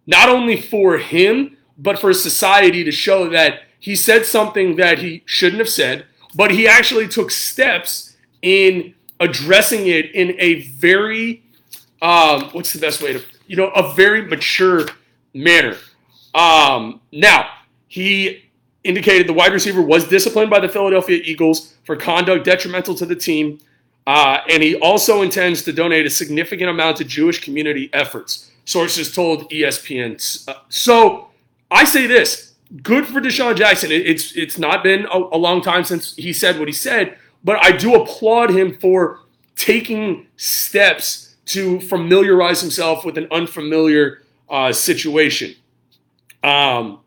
not 0.05 0.29
only 0.29 0.60
for 0.60 0.98
him 0.98 1.57
but 1.77 2.00
for 2.00 2.13
society 2.13 2.84
to 2.84 2.91
show 2.91 3.29
that 3.29 3.62
he 3.79 3.95
said 3.95 4.25
something 4.25 4.77
that 4.77 5.00
he 5.00 5.24
shouldn't 5.25 5.60
have 5.60 5.69
said, 5.69 6.05
but 6.36 6.51
he 6.51 6.68
actually 6.68 7.08
took 7.08 7.32
steps 7.32 8.15
in 8.42 8.94
addressing 9.20 9.88
it 9.88 10.12
in 10.12 10.36
a 10.39 10.62
very, 10.63 11.44
um, 12.01 12.50
what's 12.51 12.74
the 12.74 12.80
best 12.80 13.01
way 13.01 13.13
to, 13.13 13.24
you 13.48 13.56
know, 13.56 13.70
a 13.70 13.94
very 13.94 14.24
mature 14.24 14.86
manner. 15.34 15.77
Um, 16.34 17.01
now, 17.12 17.50
he 17.88 18.44
indicated 18.84 19.27
the 19.27 19.34
wide 19.34 19.54
receiver 19.54 19.82
was 19.82 20.08
disciplined 20.08 20.50
by 20.50 20.60
the 20.60 20.70
Philadelphia 20.70 21.22
Eagles 21.24 21.74
for 21.86 21.96
conduct 21.96 22.46
detrimental 22.46 22.94
to 22.96 23.06
the 23.06 23.15
team. 23.15 23.60
Uh, 24.06 24.39
and 24.50 24.62
he 24.62 24.75
also 24.75 25.22
intends 25.22 25.63
to 25.63 25.74
donate 25.74 26.06
a 26.06 26.10
significant 26.10 26.70
amount 26.70 26.98
to 26.98 27.04
Jewish 27.04 27.44
community 27.44 27.89
efforts, 27.94 28.51
sources 28.65 29.13
told 29.13 29.50
ESPN. 29.50 30.48
Uh, 30.48 30.54
so 30.70 31.30
I 31.72 31.86
say 31.86 32.06
this 32.06 32.55
good 32.81 33.05
for 33.05 33.22
DeSean 33.22 33.55
Jackson. 33.55 33.91
It, 33.91 34.05
it's, 34.05 34.36
it's 34.36 34.57
not 34.57 34.84
been 34.84 35.05
a, 35.05 35.17
a 35.17 35.38
long 35.38 35.62
time 35.62 35.84
since 35.84 36.15
he 36.15 36.34
said 36.34 36.60
what 36.60 36.67
he 36.67 36.74
said, 36.74 37.17
but 37.43 37.63
I 37.63 37.72
do 37.72 37.95
applaud 37.95 38.50
him 38.50 38.77
for 38.77 39.22
taking 39.55 40.27
steps 40.38 41.36
to 41.45 41.79
familiarize 41.81 42.62
himself 42.62 43.05
with 43.05 43.17
an 43.17 43.27
unfamiliar 43.31 44.24
uh, 44.50 44.72
situation. 44.72 45.55
Um, 46.43 47.00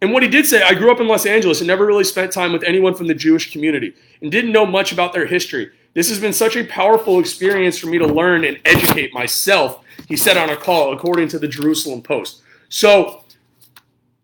and 0.00 0.12
what 0.12 0.22
he 0.22 0.28
did 0.28 0.46
say, 0.46 0.62
I 0.62 0.74
grew 0.74 0.90
up 0.90 1.00
in 1.00 1.06
Los 1.06 1.26
Angeles 1.26 1.60
and 1.60 1.68
never 1.68 1.86
really 1.86 2.04
spent 2.04 2.32
time 2.32 2.52
with 2.52 2.64
anyone 2.64 2.94
from 2.94 3.06
the 3.06 3.14
Jewish 3.14 3.52
community 3.52 3.94
and 4.20 4.32
didn't 4.32 4.52
know 4.52 4.66
much 4.66 4.92
about 4.92 5.12
their 5.12 5.26
history. 5.26 5.70
This 5.94 6.08
has 6.08 6.18
been 6.18 6.32
such 6.32 6.56
a 6.56 6.64
powerful 6.64 7.20
experience 7.20 7.78
for 7.78 7.86
me 7.86 7.98
to 7.98 8.06
learn 8.06 8.44
and 8.44 8.58
educate 8.64 9.12
myself, 9.12 9.84
he 10.08 10.16
said 10.16 10.36
on 10.36 10.50
a 10.50 10.56
call, 10.56 10.92
according 10.92 11.28
to 11.28 11.38
the 11.38 11.46
Jerusalem 11.46 12.02
Post. 12.02 12.42
So, 12.68 13.21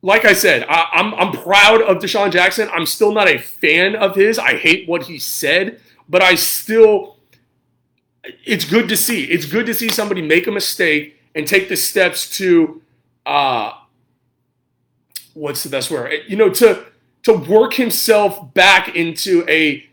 like 0.03 0.25
I 0.25 0.33
said, 0.33 0.65
I, 0.69 0.89
am 0.95 1.15
I'm, 1.15 1.29
I'm 1.29 1.43
proud 1.43 1.83
of 1.83 1.99
DeSean 1.99 2.31
Jackson. 2.31 2.69
I'm 2.73 2.87
still 2.87 3.13
not 3.13 3.29
a 3.29 3.39
fan 3.39 3.97
of 3.97 4.15
his. 4.15 4.39
I 4.39 4.57
hate 4.57 4.89
what 4.89 5.05
he 5.05 5.19
said, 5.19 5.81
but 6.09 6.23
I 6.23 6.35
still, 6.37 7.17
it's 8.45 8.65
good 8.65 8.89
to 8.89 8.97
see. 8.97 9.25
It's 9.25 9.47
good 9.47 9.67
to 9.67 9.75
see 9.75 9.89
somebody 9.89 10.23
make 10.23 10.47
a 10.47 10.53
mistake 10.53 11.21
and 11.35 11.47
take 11.47 11.69
the 11.69 11.77
steps 11.77 12.37
to, 12.39 12.83
uh, 13.27 13.73
what's 15.35 15.63
the 15.63 15.69
best 15.69 15.91
word? 15.91 16.13
You 16.27 16.37
know, 16.37 16.51
to 16.51 16.85
to 17.25 17.33
work 17.33 17.75
himself 17.75 18.55
back 18.55 18.95
into 18.97 19.45
a 19.49 19.87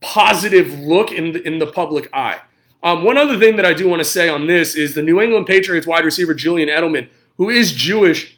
positive 0.00 0.78
look 0.78 1.10
in 1.10 1.32
the, 1.32 1.46
in 1.46 1.58
the 1.58 1.66
public 1.66 2.08
eye. 2.12 2.40
Um, 2.82 3.02
one 3.02 3.16
other 3.16 3.38
thing 3.38 3.56
that 3.56 3.66
I 3.66 3.72
do 3.72 3.88
want 3.88 4.00
to 4.00 4.04
say 4.04 4.28
on 4.28 4.46
this 4.46 4.76
is 4.76 4.94
the 4.94 5.02
New 5.02 5.20
England 5.20 5.46
Patriots 5.46 5.86
wide 5.86 6.04
receiver 6.04 6.34
Julian 6.34 6.68
Edelman, 6.68 7.08
who 7.38 7.50
is 7.50 7.72
Jewish, 7.72 8.35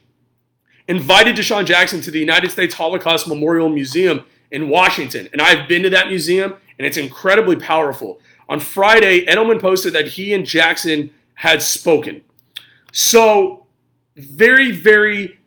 invited 0.88 1.36
DeSean 1.36 1.64
Jackson 1.66 2.00
to 2.00 2.10
the 2.10 2.18
United 2.18 2.50
States 2.50 2.74
Holocaust 2.74 3.28
Memorial 3.28 3.68
Museum 3.68 4.24
in 4.50 4.68
Washington. 4.68 5.28
And 5.32 5.40
I've 5.40 5.68
been 5.68 5.82
to 5.82 5.90
that 5.90 6.08
museum, 6.08 6.54
and 6.78 6.86
it's 6.86 6.96
incredibly 6.96 7.56
powerful. 7.56 8.20
On 8.48 8.58
Friday, 8.58 9.26
Edelman 9.26 9.60
posted 9.60 9.92
that 9.92 10.08
he 10.08 10.32
and 10.32 10.44
Jackson 10.46 11.10
had 11.34 11.62
spoken. 11.62 12.22
So, 12.92 13.66
very, 14.16 14.72
very 14.72 15.38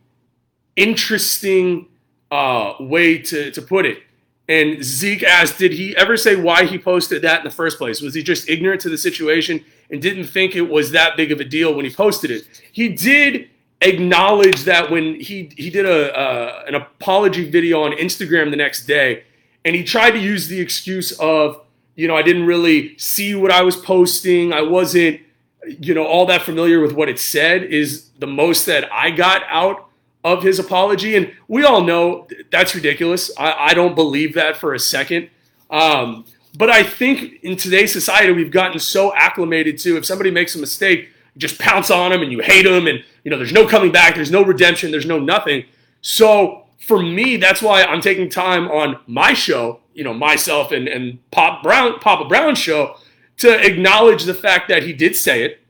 interesting 0.76 1.88
uh, 2.30 2.74
way 2.78 3.18
to, 3.18 3.50
to 3.50 3.60
put 3.60 3.84
it. 3.84 4.02
And 4.48 4.82
Zeke 4.82 5.22
asked, 5.22 5.58
did 5.58 5.72
he 5.72 5.96
ever 5.96 6.16
say 6.16 6.36
why 6.36 6.64
he 6.64 6.78
posted 6.78 7.22
that 7.22 7.40
in 7.40 7.44
the 7.44 7.50
first 7.50 7.78
place? 7.78 8.00
Was 8.00 8.14
he 8.14 8.22
just 8.22 8.48
ignorant 8.48 8.80
to 8.82 8.88
the 8.88 8.98
situation 8.98 9.64
and 9.90 10.00
didn't 10.00 10.24
think 10.24 10.56
it 10.56 10.62
was 10.62 10.92
that 10.92 11.16
big 11.16 11.32
of 11.32 11.40
a 11.40 11.44
deal 11.44 11.74
when 11.74 11.84
he 11.84 11.90
posted 11.90 12.30
it? 12.30 12.62
He 12.72 12.88
did 12.88 13.50
acknowledge 13.82 14.64
that 14.64 14.90
when 14.90 15.20
he 15.20 15.50
he 15.56 15.70
did 15.70 15.86
a 15.86 16.16
uh, 16.16 16.64
an 16.66 16.74
apology 16.74 17.48
video 17.48 17.82
on 17.82 17.92
Instagram 17.92 18.50
the 18.50 18.56
next 18.56 18.86
day, 18.86 19.24
and 19.64 19.76
he 19.76 19.84
tried 19.84 20.12
to 20.12 20.18
use 20.18 20.48
the 20.48 20.60
excuse 20.60 21.12
of, 21.18 21.60
you 21.94 22.08
know, 22.08 22.16
I 22.16 22.22
didn't 22.22 22.46
really 22.46 22.96
see 22.98 23.34
what 23.34 23.50
I 23.50 23.62
was 23.62 23.76
posting. 23.76 24.52
I 24.52 24.62
wasn't, 24.62 25.20
you 25.66 25.94
know, 25.94 26.04
all 26.04 26.26
that 26.26 26.42
familiar 26.42 26.80
with 26.80 26.92
what 26.92 27.08
it 27.08 27.18
said. 27.18 27.64
Is 27.64 28.10
the 28.18 28.26
most 28.26 28.66
that 28.66 28.92
I 28.92 29.10
got 29.10 29.42
out 29.48 29.88
of 30.24 30.42
his 30.42 30.58
apology. 30.58 31.16
And 31.16 31.32
we 31.48 31.64
all 31.64 31.82
know 31.82 32.28
that's 32.50 32.74
ridiculous. 32.74 33.30
I, 33.36 33.70
I 33.70 33.74
don't 33.74 33.94
believe 33.94 34.34
that 34.34 34.56
for 34.56 34.74
a 34.74 34.78
second. 34.78 35.30
Um, 35.70 36.24
but 36.56 36.70
I 36.70 36.82
think 36.82 37.42
in 37.42 37.56
today's 37.56 37.92
society, 37.92 38.32
we've 38.32 38.50
gotten 38.52 38.78
so 38.78 39.14
acclimated 39.14 39.78
to 39.78 39.96
if 39.96 40.04
somebody 40.04 40.30
makes 40.30 40.54
a 40.54 40.58
mistake, 40.58 41.08
just 41.38 41.58
pounce 41.58 41.90
on 41.90 42.10
them 42.10 42.22
and 42.22 42.30
you 42.30 42.40
hate 42.40 42.64
them, 42.64 42.86
and 42.86 43.02
you 43.24 43.30
know 43.30 43.36
there's 43.36 43.52
no 43.52 43.66
coming 43.66 43.92
back, 43.92 44.14
there's 44.14 44.30
no 44.30 44.44
redemption, 44.44 44.90
there's 44.90 45.06
no 45.06 45.18
nothing. 45.18 45.64
So 46.00 46.66
for 46.78 47.00
me, 47.00 47.36
that's 47.36 47.62
why 47.62 47.84
I'm 47.84 48.00
taking 48.00 48.28
time 48.28 48.68
on 48.68 48.98
my 49.06 49.34
show, 49.34 49.80
you 49.94 50.04
know, 50.04 50.14
myself 50.14 50.72
and 50.72 50.88
and 50.88 51.18
Pop 51.30 51.62
Brown, 51.62 51.98
Papa 52.00 52.26
Brown 52.28 52.54
show, 52.54 52.96
to 53.38 53.64
acknowledge 53.64 54.24
the 54.24 54.34
fact 54.34 54.68
that 54.68 54.82
he 54.82 54.92
did 54.92 55.16
say 55.16 55.44
it. 55.44 55.60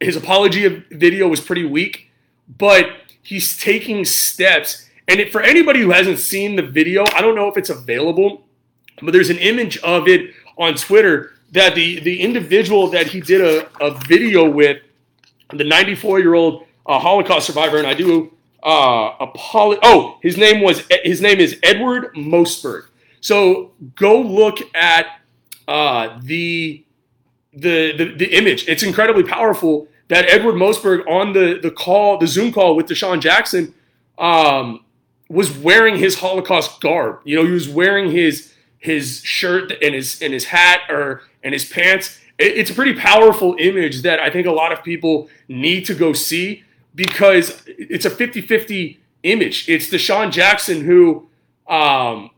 His 0.00 0.16
apology 0.16 0.66
video 0.90 1.26
was 1.26 1.40
pretty 1.40 1.64
weak, 1.64 2.10
but 2.58 2.90
he's 3.22 3.56
taking 3.56 4.04
steps. 4.04 4.88
And 5.08 5.20
it, 5.20 5.32
for 5.32 5.40
anybody 5.40 5.80
who 5.80 5.90
hasn't 5.90 6.18
seen 6.18 6.56
the 6.56 6.62
video, 6.62 7.04
I 7.14 7.20
don't 7.20 7.34
know 7.34 7.48
if 7.48 7.56
it's 7.56 7.70
available, 7.70 8.46
but 9.02 9.12
there's 9.12 9.30
an 9.30 9.38
image 9.38 9.78
of 9.78 10.08
it 10.08 10.32
on 10.58 10.74
Twitter 10.74 11.32
that 11.52 11.74
the, 11.74 12.00
the 12.00 12.20
individual 12.20 12.88
that 12.90 13.06
he 13.06 13.20
did 13.20 13.40
a, 13.40 13.68
a 13.80 13.92
video 14.06 14.48
with, 14.48 14.82
the 15.52 15.64
94 15.64 16.20
year 16.20 16.34
old 16.34 16.66
uh, 16.86 16.98
Holocaust 16.98 17.46
survivor, 17.46 17.78
and 17.78 17.86
I 17.86 17.94
do 17.94 18.32
uh, 18.62 19.14
apologize. 19.20 19.80
Oh, 19.82 20.18
his 20.22 20.36
name 20.36 20.60
was 20.60 20.82
his 21.04 21.20
name 21.20 21.38
is 21.38 21.58
Edward 21.62 22.14
Mosberg. 22.14 22.86
So 23.20 23.72
go 23.94 24.20
look 24.20 24.58
at 24.74 25.20
uh, 25.66 26.18
the, 26.22 26.84
the 27.52 27.92
the 27.96 28.14
the 28.16 28.36
image. 28.36 28.68
It's 28.68 28.82
incredibly 28.82 29.24
powerful 29.24 29.88
that 30.08 30.28
Edward 30.28 30.54
Mosberg 30.54 31.06
on 31.08 31.32
the, 31.32 31.58
the 31.60 31.70
call, 31.70 32.18
the 32.18 32.26
Zoom 32.26 32.52
call 32.52 32.76
with 32.76 32.86
DeSean 32.86 33.20
Jackson, 33.20 33.74
um, 34.18 34.84
was 35.28 35.56
wearing 35.56 35.96
his 35.96 36.20
Holocaust 36.20 36.80
garb. 36.80 37.20
You 37.24 37.36
know, 37.36 37.44
he 37.44 37.50
was 37.50 37.68
wearing 37.68 38.10
his 38.10 38.52
his 38.78 39.22
shirt 39.24 39.72
and 39.82 39.94
his 39.94 40.22
and 40.22 40.32
his 40.32 40.44
hat 40.44 40.82
or 40.88 41.22
and 41.42 41.52
his 41.52 41.64
pants. 41.64 42.18
It, 42.38 42.58
it's 42.58 42.70
a 42.70 42.74
pretty 42.74 42.94
powerful 42.94 43.56
image 43.58 44.02
that 44.02 44.20
I 44.20 44.30
think 44.30 44.46
a 44.46 44.52
lot 44.52 44.72
of 44.72 44.82
people 44.82 45.28
need 45.48 45.84
to 45.86 45.94
go 45.94 46.12
see 46.12 46.64
because 46.94 47.62
it's 47.66 48.04
a 48.04 48.10
50-50 48.10 48.98
image. 49.22 49.68
It's 49.68 49.88
DeSean 49.88 50.30
Jackson 50.30 50.82
who 50.82 51.28
um, 51.68 52.30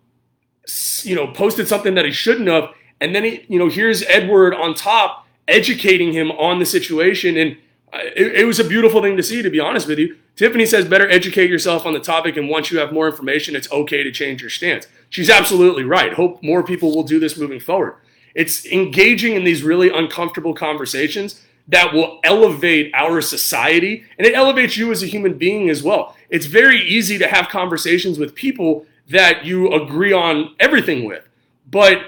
you 1.03 1.15
know 1.15 1.29
posted 1.29 1.69
something 1.69 1.95
that 1.95 2.05
he 2.05 2.11
shouldn't 2.11 2.49
have, 2.49 2.71
and 3.01 3.15
then 3.15 3.25
he, 3.25 3.45
you 3.49 3.59
know, 3.59 3.69
here's 3.69 4.03
Edward 4.05 4.55
on 4.55 4.75
top 4.75 5.27
educating 5.49 6.13
him 6.13 6.31
on 6.33 6.59
the 6.59 6.67
situation. 6.67 7.37
And 7.37 7.57
it, 7.93 8.41
it, 8.41 8.45
was 8.45 8.61
a 8.61 8.65
beautiful 8.65 9.03
thing 9.03 9.17
to 9.17 9.23
see, 9.23 9.43
to 9.43 9.51
be 9.51 9.59
honest 9.59 9.89
with 9.89 9.99
you. 9.99 10.17
Tiffany 10.37 10.67
says, 10.67 10.87
better 10.87 11.09
educate 11.09 11.51
yourself 11.51 11.87
on 11.87 11.95
the 11.95 12.01
topic. 12.01 12.37
And 12.37 12.49
once 12.49 12.71
you 12.71 12.79
have 12.79 12.93
more 12.93 13.09
information, 13.09 13.57
it's 13.57 13.71
okay 13.73 14.03
to 14.03 14.13
change 14.13 14.43
your 14.43 14.51
stance. 14.51 14.87
She's 15.09 15.31
absolutely 15.31 15.85
right. 15.85 16.13
Hope 16.13 16.43
more 16.43 16.63
people 16.63 16.95
will 16.95 17.03
do 17.03 17.19
this 17.19 17.37
moving 17.37 17.59
forward. 17.59 17.95
It's 18.35 18.67
engaging 18.67 19.35
in 19.35 19.45
these 19.45 19.63
really 19.63 19.91
uncomfortable 19.91 20.55
conversations 20.55 21.43
that 21.69 21.93
will 21.93 22.19
elevate 22.25 22.91
our 22.95 23.21
society 23.21 24.05
and 24.17 24.27
it 24.27 24.35
elevates 24.35 24.77
you 24.77 24.91
as 24.91 25.03
a 25.03 25.07
human 25.07 25.37
being 25.37 25.69
as 25.69 25.83
well. 25.83 26.17
It's 26.31 26.47
very 26.47 26.81
easy 26.81 27.19
to 27.19 27.29
have 27.29 27.49
conversations 27.49 28.19
with 28.19 28.35
people 28.35 28.87
that 29.11 29.45
you 29.45 29.73
agree 29.73 30.13
on 30.13 30.55
everything 30.59 31.05
with. 31.05 31.29
But 31.71 32.03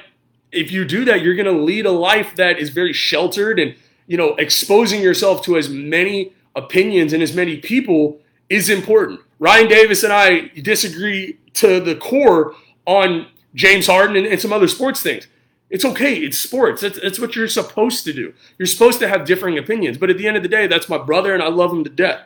if 0.52 0.72
you 0.72 0.84
do 0.84 1.04
that, 1.04 1.22
you're 1.22 1.34
going 1.34 1.46
to 1.46 1.62
lead 1.62 1.86
a 1.86 1.90
life 1.90 2.36
that 2.36 2.58
is 2.58 2.70
very 2.70 2.92
sheltered 2.92 3.58
and, 3.58 3.74
you 4.06 4.16
know, 4.16 4.34
exposing 4.36 5.02
yourself 5.02 5.42
to 5.44 5.56
as 5.56 5.68
many 5.68 6.32
opinions 6.56 7.12
and 7.12 7.22
as 7.22 7.34
many 7.34 7.58
people 7.58 8.20
is 8.48 8.68
important. 8.68 9.20
Ryan 9.38 9.68
Davis 9.68 10.02
and 10.02 10.12
I 10.12 10.48
disagree 10.48 11.38
to 11.54 11.80
the 11.80 11.94
core 11.94 12.54
on 12.86 13.28
James 13.54 13.86
Harden 13.86 14.16
and, 14.16 14.26
and 14.26 14.40
some 14.40 14.52
other 14.52 14.68
sports 14.68 15.00
things. 15.00 15.26
It's 15.70 15.84
okay. 15.84 16.16
It's 16.16 16.36
sports. 16.36 16.82
That's, 16.82 17.00
that's 17.00 17.20
what 17.20 17.36
you're 17.36 17.48
supposed 17.48 18.04
to 18.04 18.12
do. 18.12 18.34
You're 18.58 18.66
supposed 18.66 18.98
to 18.98 19.08
have 19.08 19.24
differing 19.24 19.56
opinions. 19.56 19.96
But 19.98 20.10
at 20.10 20.18
the 20.18 20.26
end 20.26 20.36
of 20.36 20.42
the 20.42 20.48
day, 20.48 20.66
that's 20.66 20.88
my 20.88 20.98
brother 20.98 21.32
and 21.32 21.42
I 21.42 21.48
love 21.48 21.72
him 21.72 21.84
to 21.84 21.90
death. 21.90 22.22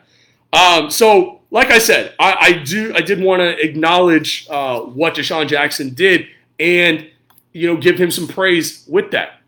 Um, 0.51 0.89
so, 0.89 1.41
like 1.51 1.69
I 1.69 1.77
said, 1.77 2.15
I, 2.19 2.37
I 2.39 2.53
do. 2.63 2.93
I 2.95 3.01
did 3.01 3.21
want 3.21 3.41
to 3.41 3.59
acknowledge 3.59 4.47
uh, 4.49 4.81
what 4.81 5.15
DeSean 5.15 5.47
Jackson 5.47 5.93
did, 5.93 6.27
and 6.59 7.09
you 7.51 7.67
know, 7.67 7.77
give 7.77 7.97
him 7.97 8.09
some 8.09 8.27
praise 8.27 8.85
with 8.87 9.11
that. 9.11 9.41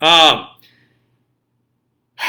Um, 0.00 0.46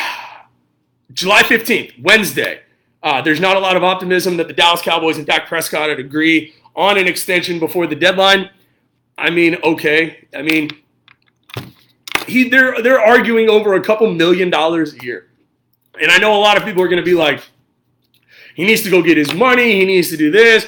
July 1.14 1.44
15th, 1.44 2.02
Wednesday. 2.02 2.62
Uh, 3.02 3.22
there's 3.22 3.40
not 3.40 3.56
a 3.56 3.60
lot 3.60 3.78
of 3.78 3.84
optimism 3.84 4.38
that 4.38 4.48
the 4.48 4.54
Dallas 4.54 4.82
Cowboys 4.82 5.18
and 5.18 5.26
Dak 5.26 5.48
Prescott 5.48 5.90
would 5.90 6.00
agree 6.00 6.54
on 6.76 6.98
an 6.98 7.08
extension 7.08 7.60
before 7.60 7.88
the 7.88 7.96
deadline. 7.96 8.50
I 9.18 9.30
mean, 9.30 9.56
okay. 9.64 10.28
I 10.34 10.42
mean, 10.42 10.70
he 12.30 12.50
they're 12.50 12.82
they're 12.82 13.00
arguing 13.00 13.50
over 13.50 13.74
a 13.74 13.82
couple 13.82 14.12
million 14.14 14.50
dollars 14.50 14.94
a 14.94 15.04
year. 15.04 15.28
And 16.02 16.12
I 16.12 16.18
know 16.18 16.36
a 16.36 16.40
lot 16.40 16.58
of 16.58 16.64
people 16.64 16.82
are 16.82 16.88
going 16.88 17.04
to 17.04 17.06
be 17.06 17.16
like, 17.16 17.44
he 18.56 18.66
needs 18.66 18.82
to 18.84 18.90
go 18.90 19.02
get 19.02 19.18
his 19.18 19.34
money. 19.34 19.74
He 19.74 19.86
needs 19.86 20.10
to 20.10 20.18
do 20.18 20.32
this. 20.32 20.66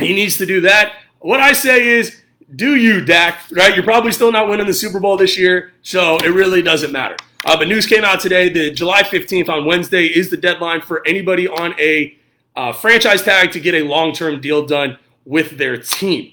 He 0.00 0.14
needs 0.14 0.36
to 0.38 0.46
do 0.46 0.60
that. 0.62 0.94
What 1.20 1.40
I 1.40 1.52
say 1.52 1.86
is, 1.86 2.20
do 2.56 2.76
you, 2.76 3.04
Dak? 3.04 3.38
Right? 3.52 3.74
You're 3.74 3.84
probably 3.84 4.12
still 4.12 4.32
not 4.32 4.48
winning 4.48 4.66
the 4.66 4.74
Super 4.74 5.00
Bowl 5.00 5.16
this 5.16 5.38
year, 5.38 5.72
so 5.82 6.16
it 6.18 6.28
really 6.28 6.62
doesn't 6.62 6.92
matter. 6.92 7.16
Uh, 7.44 7.56
but 7.56 7.68
news 7.68 7.86
came 7.86 8.04
out 8.04 8.20
today 8.20 8.48
that 8.48 8.70
July 8.74 9.02
15th 9.02 9.48
on 9.48 9.64
Wednesday 9.64 10.06
is 10.06 10.30
the 10.30 10.36
deadline 10.36 10.80
for 10.80 11.06
anybody 11.06 11.46
on 11.46 11.78
a 11.78 12.16
uh, 12.56 12.72
franchise 12.72 13.22
tag 13.22 13.52
to 13.52 13.60
get 13.60 13.74
a 13.74 13.82
long 13.82 14.12
term 14.12 14.40
deal 14.40 14.66
done 14.66 14.98
with 15.24 15.58
their 15.58 15.76
team. 15.76 16.32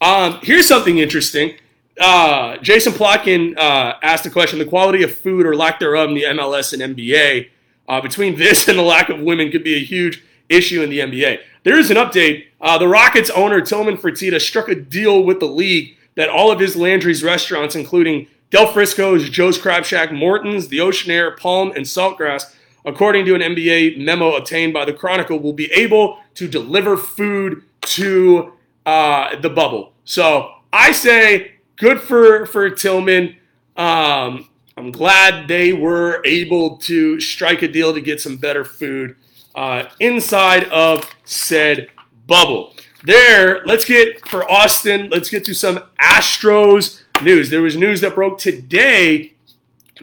Um, 0.00 0.40
here's 0.42 0.68
something 0.68 0.98
interesting. 0.98 1.56
Uh, 1.98 2.58
Jason 2.58 2.92
Plotkin 2.92 3.56
uh, 3.56 3.94
asked 4.02 4.24
the 4.24 4.30
question 4.30 4.58
the 4.58 4.64
quality 4.64 5.02
of 5.02 5.14
food 5.14 5.46
or 5.46 5.56
lack 5.56 5.80
thereof 5.80 6.08
in 6.08 6.14
the 6.14 6.24
MLS 6.24 6.72
and 6.72 6.96
NBA. 6.96 7.50
Uh, 7.88 8.00
between 8.00 8.36
this 8.36 8.68
and 8.68 8.78
the 8.78 8.82
lack 8.82 9.08
of 9.08 9.20
women 9.20 9.50
could 9.50 9.64
be 9.64 9.74
a 9.74 9.84
huge 9.84 10.22
issue 10.48 10.82
in 10.82 10.90
the 10.90 11.00
NBA. 11.00 11.40
There 11.62 11.78
is 11.78 11.90
an 11.90 11.96
update. 11.96 12.46
Uh, 12.60 12.78
the 12.78 12.88
Rockets 12.88 13.30
owner 13.30 13.60
Tillman 13.60 13.96
Fertitta 13.96 14.40
struck 14.40 14.68
a 14.68 14.74
deal 14.74 15.22
with 15.24 15.40
the 15.40 15.46
league 15.46 15.96
that 16.14 16.28
all 16.28 16.50
of 16.50 16.60
his 16.60 16.76
Landry's 16.76 17.22
restaurants, 17.22 17.74
including 17.74 18.26
Del 18.50 18.66
Frisco's, 18.66 19.28
Joe's 19.28 19.58
Crab 19.58 19.84
Shack, 19.84 20.12
Morton's, 20.12 20.68
the 20.68 20.78
Oceanaire, 20.78 21.36
Palm, 21.36 21.72
and 21.72 21.84
Saltgrass, 21.84 22.54
according 22.84 23.26
to 23.26 23.34
an 23.34 23.40
NBA 23.40 24.04
memo 24.04 24.34
obtained 24.36 24.72
by 24.72 24.84
the 24.84 24.92
Chronicle, 24.92 25.38
will 25.38 25.52
be 25.52 25.70
able 25.72 26.18
to 26.34 26.46
deliver 26.48 26.96
food 26.96 27.62
to 27.82 28.52
uh, 28.84 29.38
the 29.40 29.50
bubble. 29.50 29.92
So 30.04 30.52
I 30.72 30.92
say 30.92 31.55
good 31.76 32.00
for 32.00 32.46
for 32.46 32.68
Tillman. 32.70 33.36
Um, 33.76 34.48
I'm 34.76 34.90
glad 34.92 35.48
they 35.48 35.72
were 35.72 36.22
able 36.24 36.76
to 36.78 37.20
strike 37.20 37.62
a 37.62 37.68
deal 37.68 37.94
to 37.94 38.00
get 38.00 38.20
some 38.20 38.36
better 38.36 38.64
food 38.64 39.16
uh, 39.54 39.84
inside 40.00 40.64
of 40.64 41.10
said 41.24 41.88
bubble. 42.26 42.74
There, 43.04 43.64
let's 43.64 43.84
get 43.84 44.26
for 44.28 44.50
Austin. 44.50 45.08
Let's 45.10 45.30
get 45.30 45.44
to 45.44 45.54
some 45.54 45.84
Astros 46.00 47.02
news. 47.22 47.50
There 47.50 47.62
was 47.62 47.76
news 47.76 48.00
that 48.00 48.14
broke 48.14 48.38
today 48.38 49.34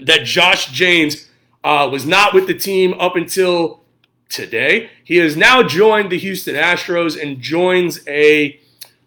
that 0.02 0.24
Josh 0.24 0.72
James 0.72 1.30
uh, 1.64 1.90
was 1.92 2.06
not 2.06 2.34
with 2.34 2.48
the 2.48 2.54
team 2.54 2.94
up 3.00 3.16
until 3.16 3.82
today. 4.30 4.90
He 5.04 5.18
has 5.18 5.38
now 5.38 5.64
joined 5.64 6.12
the 6.12 6.18
Houston 6.18 6.56
Astros 6.56 7.22
and 7.22 7.40
joins 7.42 8.08
a 8.08 8.60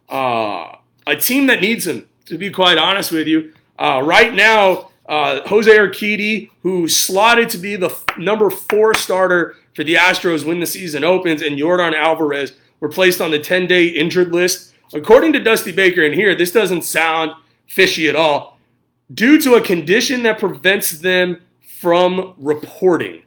uh, 0.08 0.76
a 1.06 1.16
team 1.16 1.46
that 1.46 1.60
needs 1.60 1.86
him. 1.86 2.08
To 2.26 2.38
be 2.38 2.50
quite 2.50 2.78
honest 2.78 3.12
with 3.12 3.26
you, 3.26 3.52
uh, 3.78 4.02
right 4.04 4.34
now, 4.34 4.90
uh, 5.08 5.46
Jose 5.48 5.70
Urquidy, 5.70 6.50
who 6.62 6.88
slotted 6.88 7.48
to 7.50 7.58
be 7.58 7.76
the 7.76 7.90
f- 7.90 8.04
number 8.18 8.50
four 8.50 8.94
starter 8.94 9.54
for 9.74 9.84
the 9.84 9.94
Astros 9.94 10.44
when 10.44 10.58
the 10.58 10.66
season 10.66 11.04
opens, 11.04 11.42
and 11.42 11.56
Yordan 11.56 11.94
Alvarez 11.94 12.54
were 12.80 12.88
placed 12.88 13.20
on 13.20 13.30
the 13.30 13.38
10-day 13.38 13.88
injured 13.88 14.32
list. 14.32 14.74
According 14.92 15.32
to 15.34 15.40
Dusty 15.40 15.72
Baker, 15.72 16.04
and 16.04 16.14
here 16.14 16.34
this 16.34 16.50
doesn't 16.50 16.82
sound 16.82 17.32
fishy 17.66 18.08
at 18.08 18.16
all, 18.16 18.58
due 19.12 19.40
to 19.40 19.54
a 19.54 19.60
condition 19.60 20.22
that 20.24 20.38
prevents 20.38 20.98
them 20.98 21.40
from 21.60 22.34
reporting. 22.38 23.22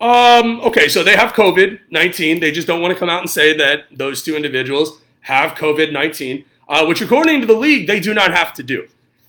Um, 0.00 0.60
okay, 0.60 0.88
so 0.88 1.02
they 1.02 1.16
have 1.16 1.32
COVID 1.32 1.80
19. 1.90 2.40
They 2.40 2.50
just 2.50 2.66
don't 2.66 2.82
want 2.82 2.92
to 2.92 2.98
come 2.98 3.08
out 3.08 3.20
and 3.20 3.30
say 3.30 3.56
that 3.56 3.84
those 3.90 4.22
two 4.22 4.36
individuals 4.36 5.00
have 5.20 5.52
COVID 5.52 5.92
19, 5.92 6.44
uh, 6.68 6.84
which, 6.86 7.00
according 7.00 7.40
to 7.40 7.46
the 7.46 7.54
league, 7.54 7.86
they 7.86 8.00
do 8.00 8.14
not 8.14 8.32
have 8.32 8.52
to 8.54 8.62
do. 8.62 8.88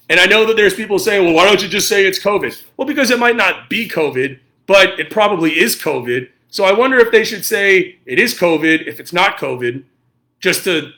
And 0.09 0.19
I 0.19 0.25
know 0.25 0.45
that 0.45 0.55
there's 0.55 0.73
people 0.73 0.99
saying, 0.99 1.25
well, 1.25 1.33
why 1.33 1.45
don't 1.45 1.61
you 1.61 1.67
just 1.67 1.89
say 1.89 2.05
it's 2.05 2.19
COVID? 2.19 2.63
Well, 2.77 2.87
because 2.87 3.11
it 3.11 3.19
might 3.19 3.35
not 3.35 3.69
be 3.69 3.87
COVID, 3.87 4.39
but 4.65 4.99
it 4.99 5.09
probably 5.09 5.59
is 5.59 5.75
COVID. 5.75 6.29
So 6.49 6.63
I 6.63 6.71
wonder 6.71 6.97
if 6.97 7.11
they 7.11 7.23
should 7.23 7.45
say 7.45 7.97
it 8.05 8.19
is 8.19 8.33
COVID 8.33 8.87
if 8.87 8.99
it's 8.99 9.11
not 9.11 9.37
COVID, 9.37 9.83
just 10.39 10.63
to 10.63 10.91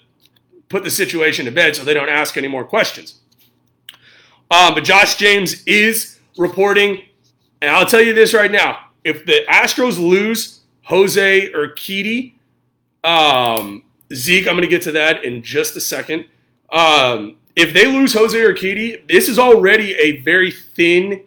put 0.70 0.84
the 0.84 0.92
situation 0.92 1.46
to 1.46 1.52
bed 1.52 1.76
so 1.76 1.84
they 1.84 1.94
don't 1.94 2.10
ask 2.10 2.38
any 2.38 2.48
more 2.48 2.64
questions. 2.64 3.16
Um, 4.52 4.76
but 4.76 4.84
Josh 4.84 5.16
James 5.16 5.64
is 5.66 6.20
reporting, 6.38 7.04
and 7.62 7.72
I'll 7.72 7.86
tell 7.86 8.02
you 8.02 8.14
this 8.14 8.34
right 8.34 8.52
now: 8.52 8.80
if 9.04 9.26
the 9.26 9.42
Astros 9.50 10.00
lose 10.00 10.62
Jose 10.84 11.52
Urquidy, 11.52 12.34
um, 13.04 13.84
Zeke, 14.14 14.48
I'm 14.48 14.54
going 14.54 14.64
to 14.64 14.68
get 14.68 14.82
to 14.84 14.92
that 14.94 15.24
in 15.24 15.44
just 15.44 15.76
a 15.76 15.82
second. 15.82 16.26
Um, 16.72 17.38
if 17.56 17.74
they 17.74 17.88
lose 17.88 18.14
Jose 18.14 18.38
Urquidy, 18.38 19.08
this 19.08 19.28
is 19.28 19.38
already 19.38 19.94
a 19.96 20.22
very 20.22 20.52
thin 20.52 21.24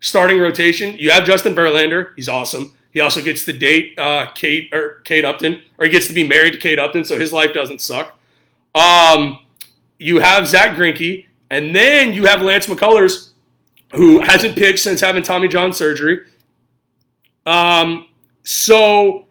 starting 0.00 0.38
rotation. 0.38 0.96
You 0.98 1.10
have 1.10 1.24
Justin 1.24 1.54
Verlander; 1.54 2.12
he's 2.16 2.28
awesome. 2.28 2.74
He 2.92 3.00
also 3.00 3.22
gets 3.22 3.44
to 3.44 3.52
date 3.52 3.98
uh, 3.98 4.30
Kate 4.34 4.72
or 4.74 5.00
Kate 5.04 5.24
Upton, 5.24 5.62
or 5.78 5.86
he 5.86 5.90
gets 5.90 6.08
to 6.08 6.12
be 6.12 6.26
married 6.26 6.52
to 6.52 6.58
Kate 6.58 6.78
Upton, 6.78 7.04
so 7.04 7.18
his 7.18 7.32
life 7.32 7.54
doesn't 7.54 7.80
suck. 7.80 8.18
Um, 8.74 9.40
you 9.98 10.20
have 10.20 10.46
Zack 10.46 10.76
Greinke, 10.76 11.26
and 11.50 11.74
then 11.74 12.12
you 12.12 12.26
have 12.26 12.42
Lance 12.42 12.66
McCullers, 12.66 13.30
who 13.94 14.20
hasn't 14.20 14.56
pitched 14.56 14.80
since 14.80 15.00
having 15.00 15.22
Tommy 15.22 15.48
John 15.48 15.72
surgery. 15.72 16.20
Um, 17.46 18.08
so 18.42 19.26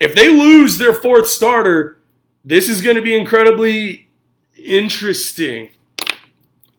if 0.00 0.14
they 0.14 0.28
lose 0.28 0.78
their 0.78 0.94
fourth 0.94 1.28
starter, 1.28 1.97
this 2.44 2.68
is 2.68 2.80
going 2.80 2.96
to 2.96 3.02
be 3.02 3.16
incredibly 3.16 4.08
interesting. 4.56 5.70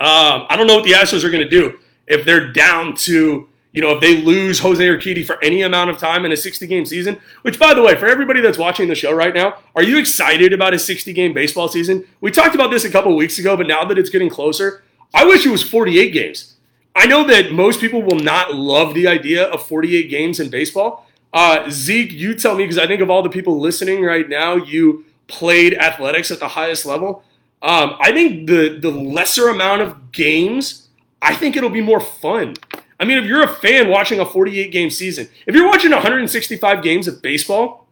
Um, 0.02 0.46
I 0.50 0.56
don't 0.56 0.68
know 0.68 0.76
what 0.76 0.86
the 0.86 0.94
Astros 0.94 1.24
are 1.24 1.30
going 1.30 1.44
to 1.44 1.50
do 1.50 1.80
if 2.08 2.26
they're 2.26 2.52
down 2.52 2.96
to 2.96 3.50
you 3.72 3.82
know, 3.82 3.92
if 3.92 4.02
they 4.02 4.22
lose 4.22 4.60
Jose 4.60 4.84
Urquidy 4.84 5.26
for 5.26 5.42
any 5.44 5.62
amount 5.62 5.92
of 5.92 6.00
time 6.00 6.26
in 6.26 6.32
a 6.32 6.38
60 6.38 6.66
game 6.66 6.86
season, 6.86 7.20
which, 7.44 7.60
by 7.60 7.74
the 7.74 7.84
way, 7.84 7.96
for 7.96 8.08
everybody 8.08 8.42
that's 8.42 8.58
watching 8.58 8.88
the 8.88 8.96
show 8.96 9.14
right 9.14 9.34
now, 9.34 9.60
are 9.76 9.84
you 9.84 10.00
excited 10.00 10.54
about 10.54 10.74
a 10.74 10.80
60 10.80 11.14
game 11.14 11.34
baseball 11.34 11.68
season? 11.68 12.06
We 12.20 12.32
talked 12.32 12.56
about 12.56 12.72
this 12.72 12.84
a 12.84 12.90
couple 12.90 13.16
weeks 13.16 13.38
ago, 13.38 13.56
but 13.56 13.68
now 13.68 13.86
that 13.86 14.00
it's 14.00 14.10
getting 14.10 14.30
closer, 14.30 14.84
I 15.14 15.26
wish 15.26 15.46
it 15.46 15.50
was 15.50 15.64
48 15.64 16.12
games. 16.12 16.56
I 16.96 17.06
know 17.06 17.26
that 17.28 17.52
most 17.52 17.80
people 17.80 18.02
will 18.02 18.20
not 18.20 18.56
love 18.56 18.96
the 18.96 19.08
idea 19.08 19.46
of 19.46 19.66
48 19.68 20.10
games 20.10 20.40
in 20.40 20.50
baseball. 20.50 21.08
Uh, 21.32 21.70
Zeke, 21.70 22.12
you 22.12 22.34
tell 22.34 22.56
me, 22.56 22.64
because 22.64 22.80
I 22.80 22.88
think 22.88 23.02
of 23.02 23.12
all 23.12 23.22
the 23.22 23.30
people 23.30 23.60
listening 23.60 24.04
right 24.04 24.28
now, 24.28 24.56
you 24.56 25.06
played 25.30 25.74
athletics 25.76 26.32
at 26.32 26.40
the 26.40 26.50
highest 26.50 26.86
level. 26.86 27.24
Um, 27.62 27.96
I 28.00 28.12
think 28.12 28.48
the 28.48 28.78
the 28.80 28.90
lesser 28.90 29.50
amount 29.50 29.82
of 29.82 30.12
games, 30.12 30.90
I 31.22 31.36
think 31.36 31.56
it'll 31.56 31.70
be 31.70 31.82
more 31.82 32.00
fun. 32.00 32.56
I 33.00 33.06
mean, 33.06 33.18
if 33.18 33.26
you're 33.26 33.44
a 33.44 33.48
fan 33.48 33.90
watching 33.90 34.20
a 34.20 34.26
48 34.26 34.72
game 34.72 34.90
season, 34.90 35.30
if 35.46 35.56
you're 35.56 35.68
watching 35.68 35.92
165 35.92 36.84
games 36.84 37.08
of 37.08 37.22
baseball, 37.22 37.88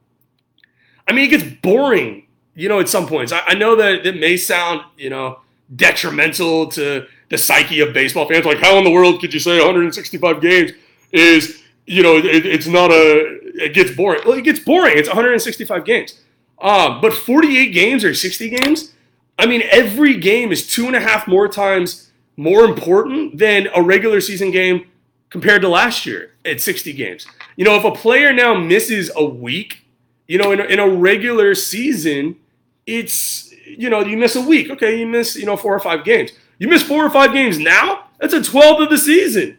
I 1.08 1.14
mean, 1.14 1.26
it 1.26 1.30
gets 1.30 1.44
boring, 1.62 2.28
you 2.56 2.68
know, 2.68 2.80
at 2.80 2.90
some 2.90 3.08
points. 3.08 3.32
I, 3.32 3.42
I 3.48 3.54
know 3.54 3.76
that 3.78 4.06
it 4.06 4.20
may 4.20 4.36
sound, 4.36 4.82
you 4.98 5.10
know, 5.10 5.40
detrimental 5.74 6.68
to 6.72 7.08
the 7.30 7.38
psyche 7.38 7.80
of 7.80 7.94
baseball 7.94 8.28
fans. 8.28 8.46
Like, 8.46 8.60
how 8.60 8.78
in 8.78 8.84
the 8.84 8.92
world 8.92 9.22
could 9.22 9.34
you 9.34 9.40
say 9.40 9.58
165 9.58 10.42
games 10.42 10.72
is, 11.12 11.62
you 11.86 12.04
know, 12.04 12.18
it, 12.18 12.46
it's 12.46 12.68
not 12.68 12.92
a, 12.92 13.40
it 13.56 13.74
gets 13.74 13.92
boring. 13.92 14.22
Well, 14.26 14.38
it 14.38 14.44
gets 14.44 14.60
boring. 14.60 14.98
It's 14.98 15.08
165 15.08 15.86
games. 15.86 16.20
Um, 16.60 17.02
but 17.02 17.14
48 17.14 17.68
games 17.68 18.04
or 18.04 18.14
60 18.14 18.50
games, 18.50 18.94
I 19.38 19.46
mean, 19.46 19.64
every 19.70 20.18
game 20.18 20.52
is 20.52 20.68
two 20.68 20.88
and 20.88 20.96
a 20.96 21.00
half 21.00 21.28
more 21.28 21.48
times 21.48 22.12
more 22.36 22.64
important 22.66 23.38
than 23.38 23.68
a 23.76 23.82
regular 23.82 24.22
season 24.22 24.52
game 24.52 24.88
compared 25.30 25.62
to 25.62 25.70
last 25.70 26.06
year 26.06 26.34
at 26.46 26.62
60 26.62 26.94
games. 26.94 27.28
You 27.56 27.66
know, 27.66 27.76
if 27.76 27.84
a 27.84 27.92
player 27.92 28.32
now 28.32 28.54
misses 28.54 29.12
a 29.16 29.26
week, 29.26 29.86
you 30.28 30.38
know, 30.38 30.52
in 30.52 30.60
a, 30.60 30.64
in 30.66 30.80
a 30.80 30.88
regular 30.88 31.56
season, 31.56 32.38
it's, 32.86 33.52
you 33.66 33.90
know, 33.90 34.02
you 34.02 34.18
miss 34.18 34.36
a 34.36 34.42
week. 34.42 34.70
Okay, 34.70 35.00
you 35.00 35.08
miss, 35.08 35.36
you 35.36 35.46
know, 35.46 35.58
four 35.58 35.76
or 35.76 35.80
five 35.80 36.06
games. 36.06 36.32
You 36.60 36.68
miss 36.68 36.84
four 36.84 37.06
or 37.06 37.10
five 37.10 37.34
games 37.34 37.60
now, 37.60 38.06
that's 38.20 38.34
a 38.34 38.40
12th 38.40 38.84
of 38.84 38.90
the 38.90 38.98
season. 38.98 39.58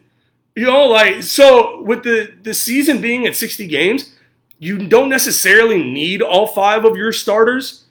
You 0.55 0.65
know, 0.65 0.85
like, 0.87 1.23
so 1.23 1.81
with 1.83 2.03
the, 2.03 2.33
the 2.41 2.53
season 2.53 3.01
being 3.01 3.25
at 3.25 3.35
60 3.35 3.67
games, 3.67 4.15
you 4.59 4.87
don't 4.87 5.09
necessarily 5.09 5.81
need 5.81 6.21
all 6.21 6.45
five 6.47 6.85
of 6.85 6.97
your 6.97 7.11
starters, 7.13 7.85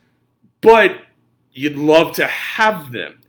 but 0.61 1.01
you'd 1.53 1.77
love 1.77 2.15
to 2.17 2.27
have 2.27 2.93
them. 2.93 3.21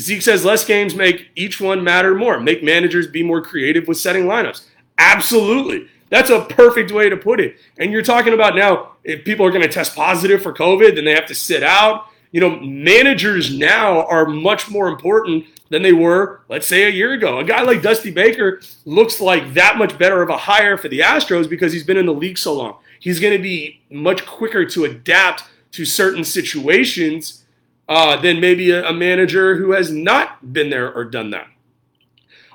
Zeke 0.00 0.22
says 0.22 0.44
less 0.44 0.64
games 0.64 0.94
make 0.94 1.28
each 1.36 1.60
one 1.60 1.84
matter 1.84 2.14
more, 2.14 2.40
make 2.40 2.62
managers 2.62 3.06
be 3.06 3.22
more 3.22 3.42
creative 3.42 3.86
with 3.86 3.98
setting 3.98 4.24
lineups. 4.24 4.64
Absolutely. 4.98 5.88
That's 6.08 6.30
a 6.30 6.44
perfect 6.44 6.90
way 6.90 7.08
to 7.08 7.16
put 7.16 7.38
it. 7.40 7.56
And 7.78 7.92
you're 7.92 8.02
talking 8.02 8.34
about 8.34 8.56
now, 8.56 8.92
if 9.04 9.24
people 9.24 9.46
are 9.46 9.50
going 9.50 9.62
to 9.62 9.68
test 9.68 9.94
positive 9.94 10.42
for 10.42 10.52
COVID, 10.52 10.96
then 10.96 11.04
they 11.04 11.14
have 11.14 11.26
to 11.26 11.34
sit 11.34 11.62
out. 11.62 12.06
You 12.32 12.40
know, 12.40 12.58
managers 12.60 13.56
now 13.56 14.04
are 14.06 14.26
much 14.26 14.68
more 14.68 14.88
important 14.88 15.46
than 15.70 15.82
they 15.82 15.92
were, 15.92 16.42
let's 16.48 16.66
say, 16.66 16.84
a 16.84 16.90
year 16.90 17.12
ago. 17.12 17.38
A 17.38 17.44
guy 17.44 17.62
like 17.62 17.82
Dusty 17.82 18.10
Baker 18.10 18.60
looks 18.84 19.20
like 19.20 19.54
that 19.54 19.78
much 19.78 19.98
better 19.98 20.20
of 20.22 20.28
a 20.28 20.36
hire 20.36 20.76
for 20.76 20.88
the 20.88 21.00
Astros 21.00 21.48
because 21.48 21.72
he's 21.72 21.84
been 21.84 21.96
in 21.96 22.06
the 22.06 22.14
league 22.14 22.38
so 22.38 22.52
long. 22.52 22.76
He's 22.98 23.20
going 23.20 23.36
to 23.36 23.42
be 23.42 23.80
much 23.90 24.26
quicker 24.26 24.66
to 24.66 24.84
adapt 24.84 25.44
to 25.72 25.84
certain 25.84 26.24
situations 26.24 27.44
uh, 27.88 28.16
than 28.20 28.40
maybe 28.40 28.70
a, 28.70 28.88
a 28.88 28.92
manager 28.92 29.56
who 29.56 29.72
has 29.72 29.90
not 29.90 30.52
been 30.52 30.70
there 30.70 30.92
or 30.92 31.04
done 31.04 31.30
that. 31.30 31.46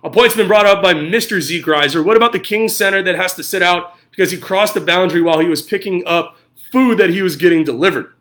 A 0.04 0.10
point's 0.10 0.36
been 0.36 0.48
brought 0.48 0.68
up 0.68 0.84
by 0.84 0.94
Mr. 0.94 1.42
Zeke 1.42 1.66
Riser. 1.66 2.04
What 2.04 2.16
about 2.16 2.32
the 2.32 2.40
King 2.40 2.70
Center 2.70 3.02
that 3.02 3.16
has 3.16 3.34
to 3.36 3.44
sit 3.44 3.64
out 3.64 3.98
because 4.16 4.32
he 4.32 4.38
crossed 4.38 4.74
the 4.74 4.82
boundary 4.82 5.22
while 5.22 5.40
he 5.40 5.48
was 5.48 5.62
picking 5.62 6.04
up 6.06 6.38
food 6.72 6.98
that 6.98 7.10
he 7.10 7.22
was 7.22 7.36
getting 7.36 7.64
delivered. 7.64 8.14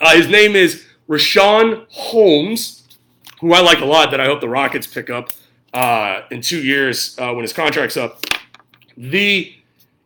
Uh, 0.00 0.14
his 0.16 0.28
name 0.28 0.56
is 0.56 0.84
Richaun 1.08 1.86
Holmes, 1.90 2.82
who 3.40 3.52
I 3.52 3.60
like 3.60 3.80
a 3.80 3.84
lot, 3.84 4.10
that 4.10 4.20
I 4.20 4.26
hope 4.26 4.40
the 4.40 4.48
Rockets 4.48 4.86
pick 4.86 5.10
up 5.10 5.30
uh, 5.72 6.22
in 6.30 6.40
two 6.40 6.62
years 6.62 7.16
uh, 7.18 7.32
when 7.32 7.42
his 7.42 7.52
contract's 7.52 7.96
up. 7.96 8.24
The 8.96 9.52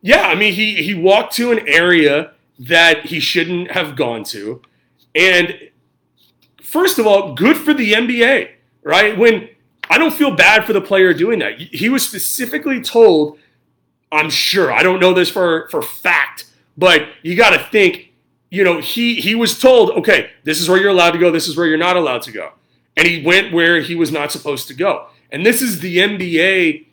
yeah, 0.02 0.22
I 0.22 0.34
mean 0.34 0.52
he 0.52 0.82
he 0.82 0.94
walked 0.94 1.34
to 1.34 1.52
an 1.52 1.66
area 1.68 2.32
that 2.58 3.06
he 3.06 3.20
shouldn't 3.20 3.70
have 3.70 3.96
gone 3.96 4.24
to, 4.24 4.62
and 5.14 5.70
first 6.62 6.98
of 6.98 7.06
all, 7.06 7.34
good 7.34 7.56
for 7.56 7.72
the 7.72 7.92
NBA, 7.92 8.50
right? 8.82 9.16
When 9.16 9.48
I 9.88 9.98
don't 9.98 10.12
feel 10.12 10.34
bad 10.34 10.64
for 10.64 10.72
the 10.72 10.80
player 10.80 11.12
doing 11.12 11.38
that. 11.40 11.58
He 11.58 11.88
was 11.88 12.06
specifically 12.06 12.80
told, 12.80 13.38
I'm 14.12 14.30
sure, 14.30 14.72
I 14.72 14.82
don't 14.82 15.00
know 15.00 15.14
this 15.14 15.30
for 15.30 15.68
for 15.70 15.82
fact, 15.82 16.46
but 16.76 17.08
you 17.22 17.36
got 17.36 17.50
to 17.50 17.58
think 17.70 18.10
you 18.50 18.64
know, 18.64 18.80
he 18.80 19.14
he 19.14 19.34
was 19.34 19.58
told, 19.58 19.90
okay, 19.90 20.30
this 20.42 20.60
is 20.60 20.68
where 20.68 20.78
you're 20.78 20.90
allowed 20.90 21.12
to 21.12 21.18
go, 21.18 21.30
this 21.30 21.48
is 21.48 21.56
where 21.56 21.66
you're 21.66 21.78
not 21.78 21.96
allowed 21.96 22.22
to 22.22 22.32
go. 22.32 22.52
And 22.96 23.06
he 23.06 23.24
went 23.24 23.52
where 23.52 23.80
he 23.80 23.94
was 23.94 24.12
not 24.12 24.32
supposed 24.32 24.68
to 24.68 24.74
go. 24.74 25.06
And 25.30 25.46
this 25.46 25.62
is 25.62 25.80
the 25.80 25.98
NBA 25.98 26.86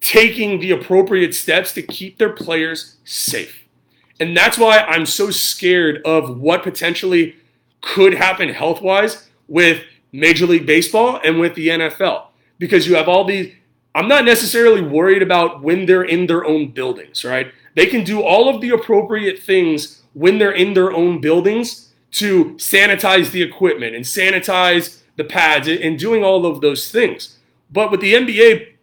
taking 0.00 0.60
the 0.60 0.70
appropriate 0.70 1.34
steps 1.34 1.72
to 1.74 1.82
keep 1.82 2.18
their 2.18 2.30
players 2.30 2.96
safe. 3.04 3.64
And 4.18 4.36
that's 4.36 4.56
why 4.56 4.78
I'm 4.78 5.06
so 5.06 5.30
scared 5.30 6.00
of 6.04 6.38
what 6.38 6.62
potentially 6.62 7.36
could 7.80 8.14
happen 8.14 8.48
health 8.48 8.80
wise 8.80 9.28
with 9.48 9.82
Major 10.12 10.46
League 10.46 10.66
Baseball 10.66 11.20
and 11.22 11.38
with 11.38 11.54
the 11.54 11.68
NFL. 11.68 12.28
Because 12.58 12.86
you 12.86 12.94
have 12.94 13.08
all 13.08 13.24
these, 13.24 13.52
I'm 13.94 14.08
not 14.08 14.24
necessarily 14.24 14.80
worried 14.80 15.22
about 15.22 15.62
when 15.62 15.84
they're 15.86 16.04
in 16.04 16.26
their 16.26 16.44
own 16.44 16.68
buildings, 16.68 17.24
right? 17.24 17.52
They 17.74 17.86
can 17.86 18.04
do 18.04 18.22
all 18.22 18.48
of 18.48 18.62
the 18.62 18.70
appropriate 18.70 19.42
things 19.42 20.02
when 20.14 20.38
they're 20.38 20.52
in 20.52 20.72
their 20.72 20.92
own 20.92 21.20
buildings 21.20 21.85
to 22.12 22.54
sanitize 22.54 23.30
the 23.30 23.42
equipment 23.42 23.94
and 23.94 24.04
sanitize 24.04 25.00
the 25.16 25.24
pads 25.24 25.68
and 25.68 25.98
doing 25.98 26.22
all 26.22 26.46
of 26.46 26.60
those 26.60 26.90
things. 26.90 27.38
But 27.70 27.90
with 27.90 28.00
the 28.00 28.14
NBA, 28.14 28.74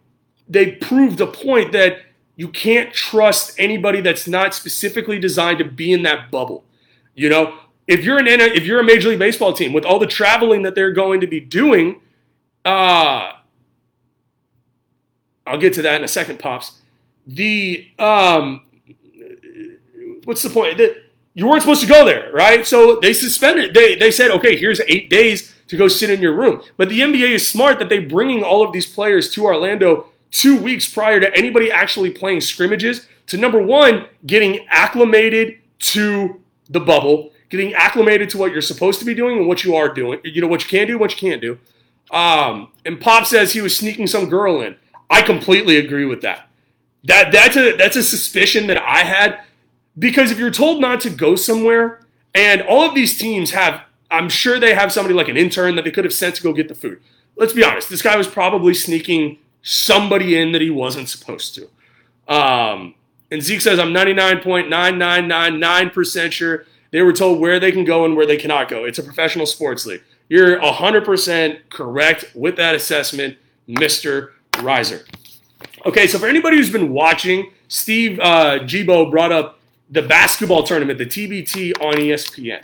they 0.48 0.72
proved 0.72 1.20
a 1.20 1.26
point 1.26 1.72
that 1.72 1.98
you 2.36 2.48
can't 2.48 2.92
trust 2.92 3.54
anybody 3.58 4.00
that's 4.00 4.26
not 4.26 4.54
specifically 4.54 5.18
designed 5.18 5.58
to 5.58 5.64
be 5.64 5.92
in 5.92 6.02
that 6.02 6.30
bubble. 6.30 6.64
You 7.14 7.28
know, 7.28 7.58
if 7.86 8.04
you're 8.04 8.18
an 8.18 8.26
if 8.28 8.64
you're 8.64 8.80
a 8.80 8.84
Major 8.84 9.10
League 9.10 9.18
Baseball 9.18 9.52
team 9.52 9.72
with 9.72 9.84
all 9.84 9.98
the 9.98 10.06
traveling 10.06 10.62
that 10.62 10.74
they're 10.74 10.92
going 10.92 11.20
to 11.20 11.26
be 11.26 11.40
doing, 11.40 12.00
uh, 12.64 13.32
I'll 15.46 15.58
get 15.58 15.74
to 15.74 15.82
that 15.82 15.96
in 15.96 16.04
a 16.04 16.08
second, 16.08 16.38
pops. 16.38 16.80
The 17.26 17.88
um, 17.98 18.66
what's 20.24 20.42
the 20.42 20.50
point? 20.50 20.78
The, 20.78 21.03
you 21.34 21.46
weren't 21.48 21.62
supposed 21.62 21.82
to 21.82 21.86
go 21.86 22.04
there, 22.04 22.30
right? 22.32 22.66
So 22.66 22.98
they 23.00 23.12
suspended. 23.12 23.74
They 23.74 23.96
they 23.96 24.10
said, 24.10 24.30
okay, 24.30 24.56
here's 24.56 24.80
eight 24.88 25.10
days 25.10 25.54
to 25.68 25.76
go 25.76 25.88
sit 25.88 26.10
in 26.10 26.20
your 26.20 26.34
room. 26.34 26.62
But 26.76 26.88
the 26.88 27.00
NBA 27.00 27.30
is 27.30 27.46
smart 27.46 27.78
that 27.80 27.88
they're 27.88 28.08
bringing 28.08 28.42
all 28.42 28.64
of 28.64 28.72
these 28.72 28.86
players 28.86 29.30
to 29.32 29.44
Orlando 29.44 30.06
two 30.30 30.56
weeks 30.56 30.92
prior 30.92 31.20
to 31.20 31.34
anybody 31.36 31.70
actually 31.70 32.10
playing 32.10 32.40
scrimmages. 32.40 33.06
To 33.28 33.36
number 33.36 33.60
one, 33.60 34.06
getting 34.26 34.66
acclimated 34.68 35.58
to 35.78 36.40
the 36.68 36.80
bubble, 36.80 37.32
getting 37.50 37.74
acclimated 37.74 38.30
to 38.30 38.38
what 38.38 38.52
you're 38.52 38.62
supposed 38.62 38.98
to 39.00 39.04
be 39.04 39.14
doing 39.14 39.38
and 39.38 39.48
what 39.48 39.64
you 39.64 39.74
are 39.74 39.92
doing. 39.92 40.20
You 40.24 40.40
know 40.40 40.48
what 40.48 40.62
you 40.62 40.68
can 40.68 40.86
do, 40.86 40.98
what 40.98 41.12
you 41.12 41.28
can't 41.28 41.40
do. 41.40 41.58
Um, 42.10 42.70
and 42.84 43.00
Pop 43.00 43.26
says 43.26 43.52
he 43.52 43.60
was 43.60 43.76
sneaking 43.76 44.06
some 44.06 44.28
girl 44.28 44.60
in. 44.60 44.76
I 45.10 45.22
completely 45.22 45.78
agree 45.78 46.04
with 46.04 46.22
that. 46.22 46.48
That 47.04 47.32
that's 47.32 47.56
a 47.56 47.76
that's 47.76 47.96
a 47.96 48.02
suspicion 48.02 48.66
that 48.68 48.82
I 48.82 49.00
had 49.00 49.40
because 49.98 50.30
if 50.30 50.38
you're 50.38 50.50
told 50.50 50.80
not 50.80 51.00
to 51.02 51.10
go 51.10 51.36
somewhere, 51.36 52.00
and 52.34 52.62
all 52.62 52.88
of 52.88 52.94
these 52.94 53.18
teams 53.18 53.50
have, 53.52 53.82
I'm 54.10 54.28
sure 54.28 54.58
they 54.58 54.74
have 54.74 54.92
somebody 54.92 55.14
like 55.14 55.28
an 55.28 55.36
intern 55.36 55.76
that 55.76 55.84
they 55.84 55.90
could 55.90 56.04
have 56.04 56.14
sent 56.14 56.34
to 56.36 56.42
go 56.42 56.52
get 56.52 56.68
the 56.68 56.74
food. 56.74 57.00
Let's 57.36 57.52
be 57.52 57.64
honest, 57.64 57.88
this 57.88 58.02
guy 58.02 58.16
was 58.16 58.28
probably 58.28 58.74
sneaking 58.74 59.38
somebody 59.62 60.38
in 60.38 60.52
that 60.52 60.60
he 60.60 60.70
wasn't 60.70 61.08
supposed 61.08 61.54
to. 61.54 61.68
Um, 62.32 62.94
and 63.30 63.42
Zeke 63.42 63.60
says, 63.60 63.78
I'm 63.78 63.92
99.9999% 63.92 66.32
sure 66.32 66.64
they 66.90 67.02
were 67.02 67.12
told 67.12 67.40
where 67.40 67.58
they 67.58 67.72
can 67.72 67.84
go 67.84 68.04
and 68.04 68.16
where 68.16 68.26
they 68.26 68.36
cannot 68.36 68.68
go. 68.68 68.84
It's 68.84 68.98
a 68.98 69.02
professional 69.02 69.46
sports 69.46 69.86
league. 69.86 70.02
You're 70.28 70.60
100% 70.60 71.68
correct 71.68 72.26
with 72.34 72.56
that 72.56 72.74
assessment, 72.74 73.36
Mr. 73.68 74.30
Riser. 74.60 75.04
Okay, 75.84 76.06
so 76.06 76.18
for 76.18 76.26
anybody 76.26 76.56
who's 76.56 76.70
been 76.70 76.92
watching, 76.92 77.50
Steve 77.68 78.18
uh, 78.20 78.60
Gibo 78.60 79.10
brought 79.10 79.32
up 79.32 79.58
the 79.90 80.02
basketball 80.02 80.62
tournament, 80.62 80.98
the 80.98 81.06
TBT 81.06 81.80
on 81.80 81.94
ESPN. 81.94 82.62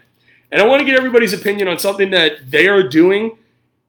And 0.53 0.61
I 0.61 0.67
want 0.67 0.81
to 0.81 0.87
get 0.87 0.97
everybody's 0.97 1.33
opinion 1.33 1.69
on 1.69 1.79
something 1.79 2.11
that 2.11 2.51
they 2.51 2.67
are 2.69 2.83
doing. 2.83 3.39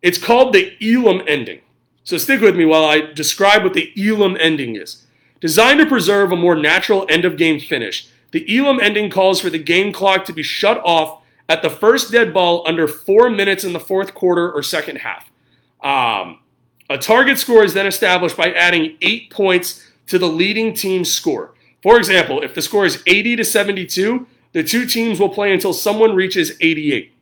It's 0.02 0.18
called 0.18 0.54
the 0.54 0.76
Elam 0.82 1.22
ending. 1.28 1.62
So 2.04 2.18
stick 2.18 2.42
with 2.42 2.56
me 2.56 2.66
while 2.66 2.86
I 2.86 3.02
describe 3.02 3.64
what 3.64 3.74
the 3.74 3.92
Elam 3.98 4.38
ending 4.40 4.76
is. 4.76 5.06
Designed 5.40 5.80
to 5.80 5.86
preserve 5.86 6.32
a 6.32 6.36
more 6.36 6.56
natural 6.56 7.06
end 7.10 7.26
of 7.26 7.38
game 7.38 7.60
finish, 7.60 8.08
the 8.32 8.46
Elam 8.58 8.80
ending 8.80 9.10
calls 9.10 9.42
for 9.42 9.50
the 9.50 9.58
game 9.58 9.92
clock 9.92 10.26
to 10.26 10.34
be 10.34 10.44
shut 10.44 10.80
off 10.84 11.22
at 11.50 11.62
the 11.62 11.70
first 11.70 12.12
dead 12.12 12.34
ball 12.34 12.64
under 12.66 12.88
four 12.88 13.30
minutes 13.30 13.64
in 13.64 13.74
the 13.74 13.80
fourth 13.80 14.14
quarter 14.14 14.52
or 14.52 14.64
second 14.64 14.98
half. 14.98 15.32
Um, 15.82 16.40
a 16.90 16.98
target 16.98 17.40
score 17.40 17.64
is 17.64 17.74
then 17.74 17.88
established 17.88 18.38
by 18.38 18.52
adding 18.54 18.98
eight 19.02 19.32
points 19.32 19.88
to 20.08 20.20
the 20.20 20.28
leading 20.28 20.74
team's 20.74 21.12
score. 21.12 21.54
For 21.82 21.98
example, 21.98 22.42
if 22.42 22.54
the 22.54 22.62
score 22.62 22.86
is 22.86 23.02
80 23.08 23.38
to 23.38 23.46
72, 23.46 24.28
the 24.54 24.64
two 24.64 24.86
teams 24.86 25.20
will 25.20 25.30
play 25.30 25.54
until 25.54 25.74
someone 25.74 26.16
reaches 26.16 26.58
88. 26.62 27.14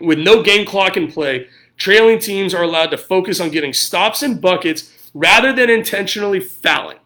With 0.00 0.18
no 0.18 0.42
game 0.42 0.64
clock 0.66 0.96
in 0.96 1.10
play, 1.10 1.48
trailing 1.76 2.18
teams 2.18 2.54
are 2.54 2.62
allowed 2.62 2.90
to 2.90 2.98
focus 2.98 3.40
on 3.40 3.50
getting 3.50 3.72
stops 3.72 4.22
and 4.22 4.40
buckets 4.40 5.10
rather 5.14 5.52
than 5.52 5.70
intentionally 5.70 6.40
fouling. 6.40 6.98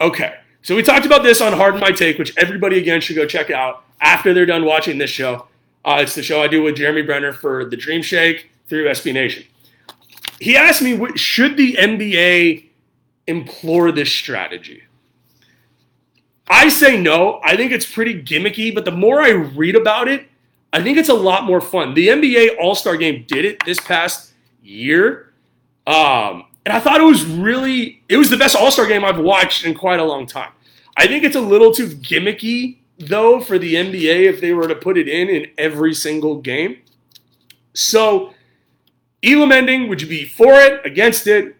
Okay, 0.00 0.34
so 0.62 0.76
we 0.76 0.82
talked 0.82 1.06
about 1.06 1.22
this 1.22 1.40
on 1.40 1.52
Harden 1.52 1.80
My 1.80 1.90
Take, 1.90 2.18
which 2.18 2.36
everybody 2.36 2.78
again 2.78 3.00
should 3.00 3.16
go 3.16 3.26
check 3.26 3.50
out 3.50 3.84
after 4.00 4.32
they're 4.32 4.46
done 4.46 4.64
watching 4.64 4.98
this 4.98 5.10
show. 5.10 5.48
Uh, 5.84 5.98
it's 6.00 6.14
the 6.14 6.22
show 6.22 6.42
I 6.42 6.48
do 6.48 6.62
with 6.62 6.76
Jeremy 6.76 7.02
Brenner 7.02 7.32
for 7.32 7.64
the 7.64 7.76
Dream 7.76 8.02
Shake 8.02 8.50
through 8.68 8.86
SB 8.88 9.14
Nation. 9.14 9.44
He 10.40 10.56
asked 10.56 10.82
me, 10.82 11.16
should 11.16 11.56
the 11.56 11.74
NBA 11.74 12.65
implore 13.26 13.92
this 13.92 14.12
strategy? 14.12 14.82
I 16.48 16.68
say 16.68 17.00
no. 17.00 17.40
I 17.44 17.56
think 17.56 17.72
it's 17.72 17.90
pretty 17.90 18.22
gimmicky, 18.22 18.74
but 18.74 18.84
the 18.84 18.92
more 18.92 19.20
I 19.20 19.30
read 19.30 19.74
about 19.74 20.08
it, 20.08 20.28
I 20.72 20.82
think 20.82 20.98
it's 20.98 21.08
a 21.08 21.14
lot 21.14 21.44
more 21.44 21.60
fun. 21.60 21.94
The 21.94 22.08
NBA 22.08 22.56
All 22.60 22.74
Star 22.74 22.96
game 22.96 23.24
did 23.26 23.44
it 23.44 23.64
this 23.64 23.80
past 23.80 24.32
year. 24.62 25.32
Um, 25.86 26.44
and 26.64 26.72
I 26.72 26.80
thought 26.80 27.00
it 27.00 27.04
was 27.04 27.24
really, 27.24 28.02
it 28.08 28.16
was 28.16 28.30
the 28.30 28.36
best 28.36 28.56
All 28.56 28.70
Star 28.70 28.86
game 28.86 29.04
I've 29.04 29.18
watched 29.18 29.64
in 29.64 29.74
quite 29.74 30.00
a 30.00 30.04
long 30.04 30.26
time. 30.26 30.50
I 30.96 31.06
think 31.06 31.24
it's 31.24 31.36
a 31.36 31.40
little 31.40 31.72
too 31.72 31.88
gimmicky, 31.88 32.78
though, 32.98 33.40
for 33.40 33.58
the 33.58 33.74
NBA 33.74 34.28
if 34.28 34.40
they 34.40 34.52
were 34.52 34.68
to 34.68 34.74
put 34.74 34.96
it 34.96 35.08
in 35.08 35.28
in 35.28 35.46
every 35.58 35.94
single 35.94 36.40
game. 36.40 36.78
So, 37.74 38.34
Elam 39.22 39.52
ending, 39.52 39.88
would 39.88 40.00
you 40.00 40.08
be 40.08 40.24
for 40.24 40.54
it, 40.54 40.84
against 40.86 41.26
it? 41.26 41.56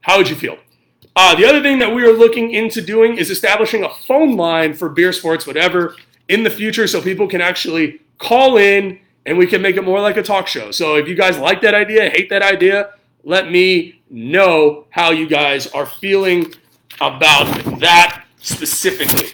How 0.00 0.18
would 0.18 0.28
you 0.28 0.36
feel? 0.36 0.58
Uh, 1.20 1.34
the 1.34 1.44
other 1.44 1.60
thing 1.60 1.80
that 1.80 1.92
we 1.92 2.04
are 2.04 2.12
looking 2.12 2.52
into 2.52 2.80
doing 2.80 3.18
is 3.18 3.28
establishing 3.28 3.82
a 3.82 3.88
phone 4.06 4.36
line 4.36 4.72
for 4.72 4.88
beer 4.88 5.12
sports, 5.12 5.48
whatever, 5.48 5.96
in 6.28 6.44
the 6.44 6.48
future 6.48 6.86
so 6.86 7.02
people 7.02 7.26
can 7.26 7.40
actually 7.40 8.00
call 8.18 8.56
in 8.56 9.00
and 9.26 9.36
we 9.36 9.44
can 9.44 9.60
make 9.60 9.74
it 9.74 9.82
more 9.82 10.00
like 10.00 10.16
a 10.16 10.22
talk 10.22 10.46
show. 10.46 10.70
So 10.70 10.94
if 10.94 11.08
you 11.08 11.16
guys 11.16 11.36
like 11.36 11.60
that 11.62 11.74
idea, 11.74 12.08
hate 12.08 12.30
that 12.30 12.42
idea, 12.42 12.92
let 13.24 13.50
me 13.50 14.00
know 14.08 14.86
how 14.90 15.10
you 15.10 15.26
guys 15.26 15.66
are 15.66 15.86
feeling 15.86 16.54
about 17.00 17.46
that 17.80 18.24
specifically. 18.36 19.30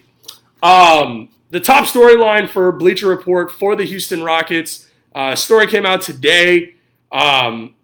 Um, 0.62 1.28
the 1.50 1.60
top 1.60 1.84
storyline 1.84 2.48
for 2.48 2.72
Bleacher 2.72 3.08
Report 3.08 3.52
for 3.52 3.76
the 3.76 3.84
Houston 3.84 4.22
Rockets 4.22 4.88
uh, 5.14 5.34
story 5.34 5.66
came 5.66 5.84
out 5.84 6.00
today. 6.00 6.76
Um, 7.12 7.74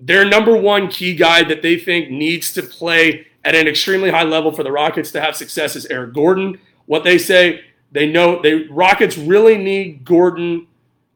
their 0.00 0.24
number 0.24 0.56
one 0.56 0.88
key 0.88 1.14
guy 1.14 1.42
that 1.44 1.62
they 1.62 1.78
think 1.78 2.10
needs 2.10 2.52
to 2.52 2.62
play 2.62 3.26
at 3.44 3.54
an 3.54 3.66
extremely 3.66 4.10
high 4.10 4.22
level 4.24 4.52
for 4.52 4.62
the 4.62 4.72
Rockets 4.72 5.10
to 5.12 5.20
have 5.20 5.34
success 5.34 5.74
is 5.76 5.86
Eric 5.86 6.14
Gordon. 6.14 6.60
What 6.86 7.04
they 7.04 7.18
say, 7.18 7.64
they 7.92 8.10
know 8.10 8.40
they 8.42 8.64
Rockets 8.64 9.16
really 9.16 9.56
need 9.56 10.04
Gordon 10.04 10.66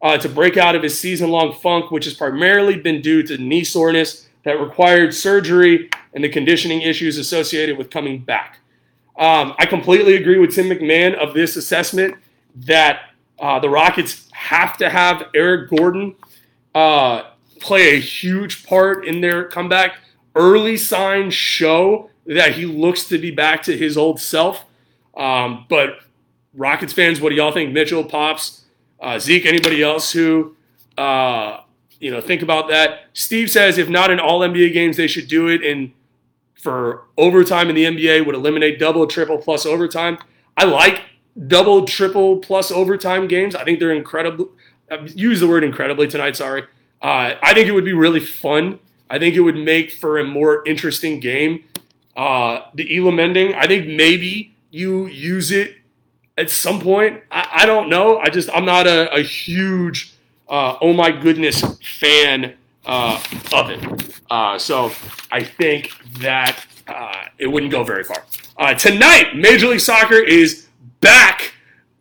uh, 0.01 0.19
to 0.19 0.29
break 0.29 0.57
out 0.57 0.75
of 0.75 0.83
his 0.83 0.99
season-long 0.99 1.55
funk, 1.55 1.91
which 1.91 2.05
has 2.07 2.15
primarily 2.15 2.77
been 2.77 3.01
due 3.01 3.23
to 3.23 3.39
knee 3.39 3.65
soreness 3.65 4.29
that 4.45 4.61
required 4.61 5.15
surgery 5.15 5.89
and 6.15 6.25
the 6.25 6.29
conditioning 6.29 6.83
issues 6.83 7.19
associated 7.19 7.79
with 7.79 7.91
coming 7.91 8.19
back. 8.19 8.59
Um, 9.17 9.55
I 9.59 9.67
completely 9.67 10.17
agree 10.17 10.39
with 10.39 10.55
Tim 10.55 10.67
MacMahon 10.67 11.15
of 11.15 11.35
this 11.35 11.57
assessment 11.57 12.17
that 12.57 13.11
uh, 13.39 13.61
the 13.61 13.69
Rockets 13.69 14.29
have 14.33 14.77
to 14.79 14.91
have 14.91 15.29
Eric 15.35 15.71
Gordon 15.71 16.17
uh, 16.75 17.32
play 17.63 17.97
a 17.97 18.01
huge 18.01 18.67
part 18.67 19.07
in 19.07 19.21
their 19.21 19.45
comeback. 19.45 19.99
Early 20.35 20.77
signs 20.77 21.35
show 21.35 22.11
that 22.27 22.55
he 22.55 22.67
looks 22.67 23.05
to 23.09 23.19
be 23.19 23.31
back 23.31 23.63
to 23.65 23.77
his 23.77 23.97
old 23.97 24.21
self. 24.21 24.65
Um, 25.17 25.67
but 25.69 26.01
Rockets 26.55 26.93
fans, 26.93 27.21
what 27.21 27.31
do 27.31 27.37
y'all 27.37 27.53
think? 27.53 27.73
Mitchell, 27.73 28.05
Pops, 28.05 28.65
uh, 29.01 29.19
Zeke, 29.19 29.47
anybody 29.47 29.83
else 29.83 30.13
who 30.13 30.57
uh, 30.97 31.61
you 31.99 32.11
know 32.11 32.21
think 32.21 32.43
about 32.43 32.69
that? 32.69 33.07
Steve 33.13 33.51
says 33.51 33.79
if 33.79 33.89
not 33.89 34.11
in 34.11 34.21
all 34.21 34.41
NBA 34.41 34.73
games, 34.73 34.97
they 34.97 35.07
should 35.07 35.29
do 35.29 35.49
it 35.49 35.63
in 35.63 35.93
for 36.55 37.03
overtime 37.19 37.69
in 37.69 37.75
the 37.75 37.85
NBA 37.85 38.25
would 38.25 38.37
eliminate 38.37 38.79
double, 38.79 39.07
triple, 39.07 39.37
plus 39.37 39.67
overtime. 39.67 40.17
I 40.57 40.65
like 40.65 41.03
double, 41.49 41.85
triple, 41.87 42.37
plus 42.37 42.71
overtime 42.71 43.27
games. 43.27 43.57
I 43.57 43.65
think 43.65 43.81
they're 43.81 43.93
incredible. 43.93 44.51
I've 44.89 45.13
used 45.19 45.43
the 45.43 45.49
word 45.49 45.65
incredibly 45.65 46.07
tonight. 46.07 46.37
Sorry. 46.37 46.63
Uh, 47.03 47.35
I 47.43 47.53
think 47.53 47.69
it 47.69 47.73
would 47.73 47.85
be 47.85 47.93
really 47.93 48.21
fun. 48.21 48.79
I 49.11 49.19
think 49.19 49.35
it 49.35 49.41
would 49.41 49.57
make 49.57 49.93
for 49.93 50.19
a 50.19 50.25
more 50.25 50.67
interesting 50.67 51.21
game. 51.21 51.65
Uh, 52.17 52.61
the 52.75 52.97
Elam 52.97 53.19
ending, 53.19 53.55
I 53.55 53.67
think 53.67 53.89
maybe 53.89 54.55
you 54.71 55.07
use 55.07 55.51
it 55.51 55.77
at 56.39 56.51
some 56.51 56.81
point. 56.81 57.23
I, 57.31 57.49
I 57.63 57.67
don't 57.67 57.89
know. 57.89 58.19
I 58.19 58.29
just 58.31 58.49
I'm 58.55 58.65
not 58.65 58.87
a, 58.87 59.13
a 59.13 59.23
huge 59.23 60.15
uh, 60.49 60.77
oh 60.81 60.93
my 60.93 61.11
goodness 61.11 61.63
fan 61.99 62.55
uh, 62.87 63.23
of 63.53 63.71
it. 63.71 64.21
Uh, 64.31 64.59
so 64.59 64.93
I 65.31 65.43
think 65.43 65.93
that 66.21 66.65
uh, 66.87 67.25
it 67.39 67.47
wouldn't 67.47 67.73
go 67.73 67.83
very 67.85 68.05
far. 68.05 68.23
Tonight, 68.75 69.35
Major 69.35 69.69
League 69.69 69.81
Soccer 69.81 70.23
is 70.23 70.69
back. 71.01 71.55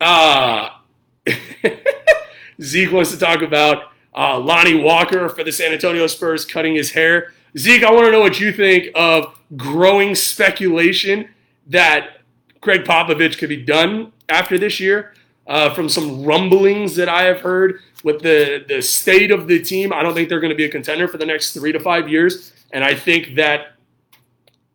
Zeke 2.60 2.92
wants 2.92 3.10
to 3.10 3.18
talk 3.18 3.42
about 3.42 3.91
uh, 4.14 4.38
Lonnie 4.38 4.80
Walker 4.80 5.28
for 5.28 5.44
the 5.44 5.52
San 5.52 5.72
Antonio 5.72 6.06
Spurs 6.06 6.44
cutting 6.44 6.74
his 6.74 6.90
hair. 6.90 7.32
Zeke, 7.56 7.84
I 7.84 7.92
want 7.92 8.06
to 8.06 8.12
know 8.12 8.20
what 8.20 8.40
you 8.40 8.52
think 8.52 8.88
of 8.94 9.38
growing 9.56 10.14
speculation 10.14 11.28
that 11.66 12.18
Gregg 12.60 12.84
Popovich 12.84 13.38
could 13.38 13.48
be 13.48 13.62
done 13.62 14.12
after 14.28 14.58
this 14.58 14.80
year. 14.80 15.14
Uh, 15.46 15.74
from 15.74 15.88
some 15.88 16.24
rumblings 16.24 16.94
that 16.94 17.08
I 17.08 17.24
have 17.24 17.40
heard 17.40 17.80
with 18.04 18.22
the, 18.22 18.64
the 18.68 18.80
state 18.80 19.32
of 19.32 19.48
the 19.48 19.60
team, 19.60 19.92
I 19.92 20.02
don't 20.02 20.14
think 20.14 20.28
they're 20.28 20.40
going 20.40 20.52
to 20.52 20.56
be 20.56 20.64
a 20.64 20.68
contender 20.68 21.08
for 21.08 21.18
the 21.18 21.26
next 21.26 21.52
three 21.52 21.72
to 21.72 21.80
five 21.80 22.08
years. 22.08 22.52
And 22.72 22.84
I 22.84 22.94
think 22.94 23.34
that 23.34 23.72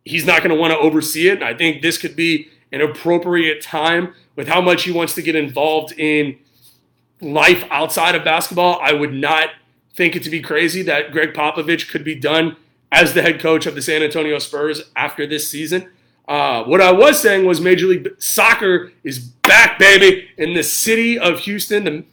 he's 0.04 0.26
not 0.26 0.42
going 0.42 0.54
to 0.54 0.60
want 0.60 0.72
to 0.72 0.78
oversee 0.78 1.28
it. 1.28 1.42
I 1.42 1.54
think 1.54 1.80
this 1.80 1.96
could 1.96 2.14
be 2.14 2.48
an 2.70 2.82
appropriate 2.82 3.62
time 3.62 4.14
with 4.36 4.46
how 4.46 4.60
much 4.60 4.84
he 4.84 4.92
wants 4.92 5.14
to 5.14 5.22
get 5.22 5.34
involved 5.34 5.98
in 5.98 6.38
life 7.20 7.64
outside 7.70 8.14
of 8.14 8.24
basketball. 8.24 8.78
I 8.82 8.92
would 8.92 9.12
not 9.12 9.50
think 9.94 10.14
it 10.14 10.22
to 10.22 10.30
be 10.30 10.40
crazy 10.40 10.82
that 10.82 11.12
Gregg 11.12 11.34
Popovich 11.34 11.90
could 11.90 12.04
be 12.04 12.14
done 12.14 12.56
as 12.90 13.14
the 13.14 13.22
head 13.22 13.40
coach 13.40 13.66
of 13.66 13.74
the 13.74 13.82
San 13.82 14.02
Antonio 14.02 14.38
Spurs 14.38 14.90
after 14.96 15.26
this 15.26 15.48
season. 15.48 15.90
Uh, 16.26 16.62
what 16.64 16.80
I 16.80 16.92
was 16.92 17.20
saying 17.20 17.46
was 17.46 17.60
Major 17.60 17.86
League 17.86 18.08
Soccer 18.18 18.92
is 19.02 19.18
back, 19.18 19.78
baby, 19.78 20.28
in 20.36 20.54
the 20.54 20.62
city 20.62 21.18
of 21.18 21.40
Houston. 21.40 21.84
The 21.84 22.04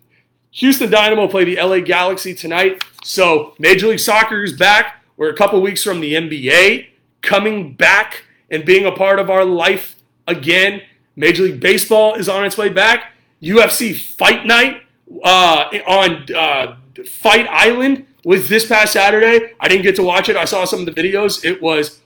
Houston 0.51 0.89
Dynamo 0.89 1.27
play 1.27 1.43
the 1.43 1.57
LA 1.61 1.79
Galaxy 1.79 2.33
tonight. 2.33 2.81
So 3.03 3.53
Major 3.59 3.87
League 3.87 3.99
Soccer 3.99 4.43
is 4.43 4.53
back. 4.53 5.03
We're 5.17 5.29
a 5.29 5.35
couple 5.35 5.61
weeks 5.61 5.83
from 5.83 5.99
the 5.99 6.13
NBA 6.13 6.87
coming 7.21 7.73
back 7.73 8.23
and 8.49 8.63
being 8.65 8.85
a 8.85 8.91
part 8.91 9.19
of 9.19 9.29
our 9.29 9.43
life 9.43 9.95
again. 10.27 10.81
Major 11.15 11.43
League 11.43 11.59
Baseball 11.59 12.15
is 12.15 12.29
on 12.29 12.45
its 12.45 12.57
way 12.57 12.69
back. 12.69 13.11
UFC 13.41 13.95
Fight 13.95 14.45
Night 14.45 14.81
uh, 15.23 15.69
on 15.87 16.25
uh, 16.33 16.77
Fight 17.05 17.47
Island 17.49 18.05
was 18.23 18.49
this 18.49 18.65
past 18.65 18.93
Saturday. 18.93 19.53
I 19.59 19.67
didn't 19.67 19.83
get 19.83 19.95
to 19.97 20.03
watch 20.03 20.29
it. 20.29 20.35
I 20.35 20.45
saw 20.45 20.65
some 20.65 20.79
of 20.79 20.85
the 20.85 20.91
videos. 20.91 21.45
It 21.45 21.61
was 21.61 22.01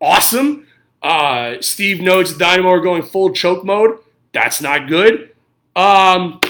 awesome. 0.00 0.66
Uh, 1.02 1.56
Steve 1.60 2.00
notes 2.00 2.36
Dynamo 2.36 2.70
are 2.70 2.80
going 2.80 3.02
full 3.02 3.32
choke 3.32 3.64
mode. 3.64 3.98
That's 4.32 4.60
not 4.60 4.88
good. 4.88 5.34
Um, 5.76 6.40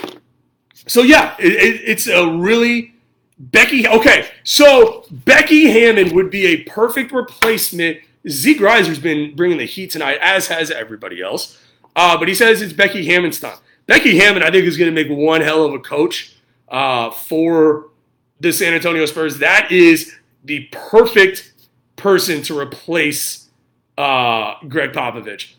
so 0.87 1.03
yeah, 1.03 1.35
it, 1.39 1.53
it, 1.53 1.81
it's 1.85 2.07
a 2.07 2.27
really 2.29 2.95
Becky. 3.39 3.87
Okay, 3.89 4.29
so 4.45 5.07
Becky 5.11 5.71
Hammon 5.71 6.15
would 6.15 6.31
be 6.31 6.47
a 6.47 6.65
perfect 6.65 7.13
replacement. 7.13 7.99
Zeke 8.29 8.59
Reiser's 8.59 8.99
been 8.99 9.35
bringing 9.35 9.57
the 9.57 9.65
heat 9.65 9.91
tonight, 9.91 10.19
as 10.21 10.49
has 10.49 10.71
everybody 10.71 11.23
else. 11.23 11.59
Uh, 11.97 12.19
but 12.19 12.29
he 12.29 12.35
says 12.35 12.61
it's 12.61 12.73
Becky 12.73 13.07
Hammon's 13.07 13.41
time. 13.41 13.57
Becky 13.91 14.19
Hammon, 14.19 14.45
I 14.45 14.53
think, 14.53 14.67
is 14.67 14.77
going 14.77 14.95
to 14.95 14.95
make 14.95 15.11
one 15.11 15.41
hell 15.41 15.65
of 15.65 15.75
a 15.75 15.81
coach 15.81 16.37
uh, 16.69 17.11
for 17.11 17.89
the 18.39 18.53
San 18.53 18.73
Antonio 18.73 19.05
Spurs. 19.05 19.39
That 19.39 19.73
is 19.73 20.15
the 20.45 20.69
perfect 20.71 21.53
person 21.97 22.41
to 22.43 22.57
replace 22.57 23.49
uh, 23.99 24.55
Gregg 24.69 24.93
Popovich. 24.93 25.55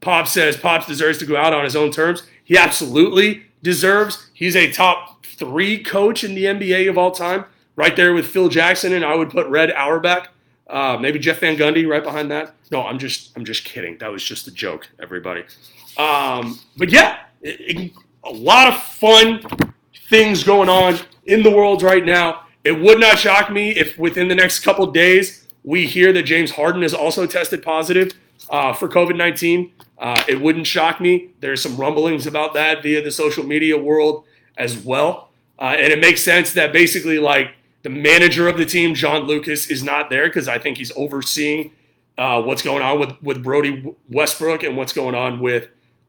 Pop 0.00 0.26
says 0.28 0.56
Pops 0.56 0.86
deserves 0.86 1.18
to 1.18 1.26
go 1.26 1.36
out 1.36 1.52
on 1.52 1.62
his 1.62 1.76
own 1.76 1.90
terms. 1.90 2.22
He 2.42 2.56
absolutely 2.56 3.42
deserves. 3.62 4.30
He's 4.32 4.56
a 4.56 4.72
top 4.72 5.26
three 5.26 5.84
coach 5.84 6.24
in 6.24 6.34
the 6.34 6.44
NBA 6.44 6.88
of 6.88 6.96
all 6.96 7.10
time, 7.10 7.44
right 7.76 7.94
there 7.94 8.14
with 8.14 8.26
Phil 8.26 8.48
Jackson, 8.48 8.94
and 8.94 9.04
I 9.04 9.14
would 9.14 9.28
put 9.28 9.46
Red 9.48 9.72
Auerbach, 9.72 10.28
uh, 10.68 10.96
maybe 10.98 11.18
Jeff 11.18 11.40
Van 11.40 11.58
Gundy 11.58 11.86
right 11.86 12.02
behind 12.02 12.30
that. 12.30 12.54
No, 12.72 12.86
I'm 12.86 12.98
just 12.98 13.36
I'm 13.36 13.44
just 13.44 13.66
kidding. 13.66 13.98
That 13.98 14.10
was 14.10 14.24
just 14.24 14.46
a 14.46 14.50
joke, 14.50 14.88
everybody. 14.98 15.44
Um, 15.98 16.58
but 16.78 16.90
yeah, 16.90 17.18
a 17.44 18.32
lot 18.32 18.68
of 18.68 18.82
fun 18.82 19.42
things 20.08 20.44
going 20.44 20.68
on 20.68 20.98
in 21.26 21.42
the 21.42 21.50
world 21.50 21.82
right 21.82 22.04
now. 22.04 22.44
It 22.64 22.72
would 22.72 23.00
not 23.00 23.18
shock 23.18 23.50
me 23.50 23.70
if 23.70 23.98
within 23.98 24.28
the 24.28 24.34
next 24.34 24.60
couple 24.60 24.86
days 24.90 25.46
we 25.64 25.86
hear 25.86 26.12
that 26.12 26.24
James 26.24 26.52
Harden 26.52 26.82
has 26.82 26.94
also 26.94 27.26
tested 27.26 27.62
positive 27.62 28.12
uh, 28.50 28.72
for 28.72 28.88
COVID 28.88 29.16
19. 29.16 29.72
Uh, 29.98 30.22
it 30.28 30.40
wouldn't 30.40 30.66
shock 30.66 31.00
me. 31.00 31.30
There's 31.40 31.62
some 31.62 31.76
rumblings 31.76 32.26
about 32.26 32.54
that 32.54 32.82
via 32.82 33.02
the 33.02 33.10
social 33.10 33.44
media 33.44 33.76
world 33.76 34.24
as 34.56 34.78
well. 34.78 35.30
Uh, 35.58 35.74
and 35.76 35.92
it 35.92 36.00
makes 36.00 36.22
sense 36.22 36.52
that 36.52 36.72
basically, 36.72 37.18
like, 37.18 37.50
the 37.82 37.90
manager 37.90 38.48
of 38.48 38.56
the 38.56 38.64
team, 38.64 38.94
John 38.94 39.24
Lucas, 39.24 39.68
is 39.68 39.82
not 39.82 40.08
there 40.08 40.28
because 40.28 40.46
I 40.46 40.58
think 40.58 40.78
he's 40.78 40.92
overseeing 40.96 41.72
uh, 42.16 42.42
what's 42.42 42.62
going 42.62 42.82
on 42.82 43.00
with, 43.00 43.20
with 43.22 43.42
Brodie 43.42 43.94
Westbrook 44.08 44.62
and 44.62 44.76
what's 44.76 44.92
going 44.92 45.14
on 45.14 45.40
with 45.40 45.68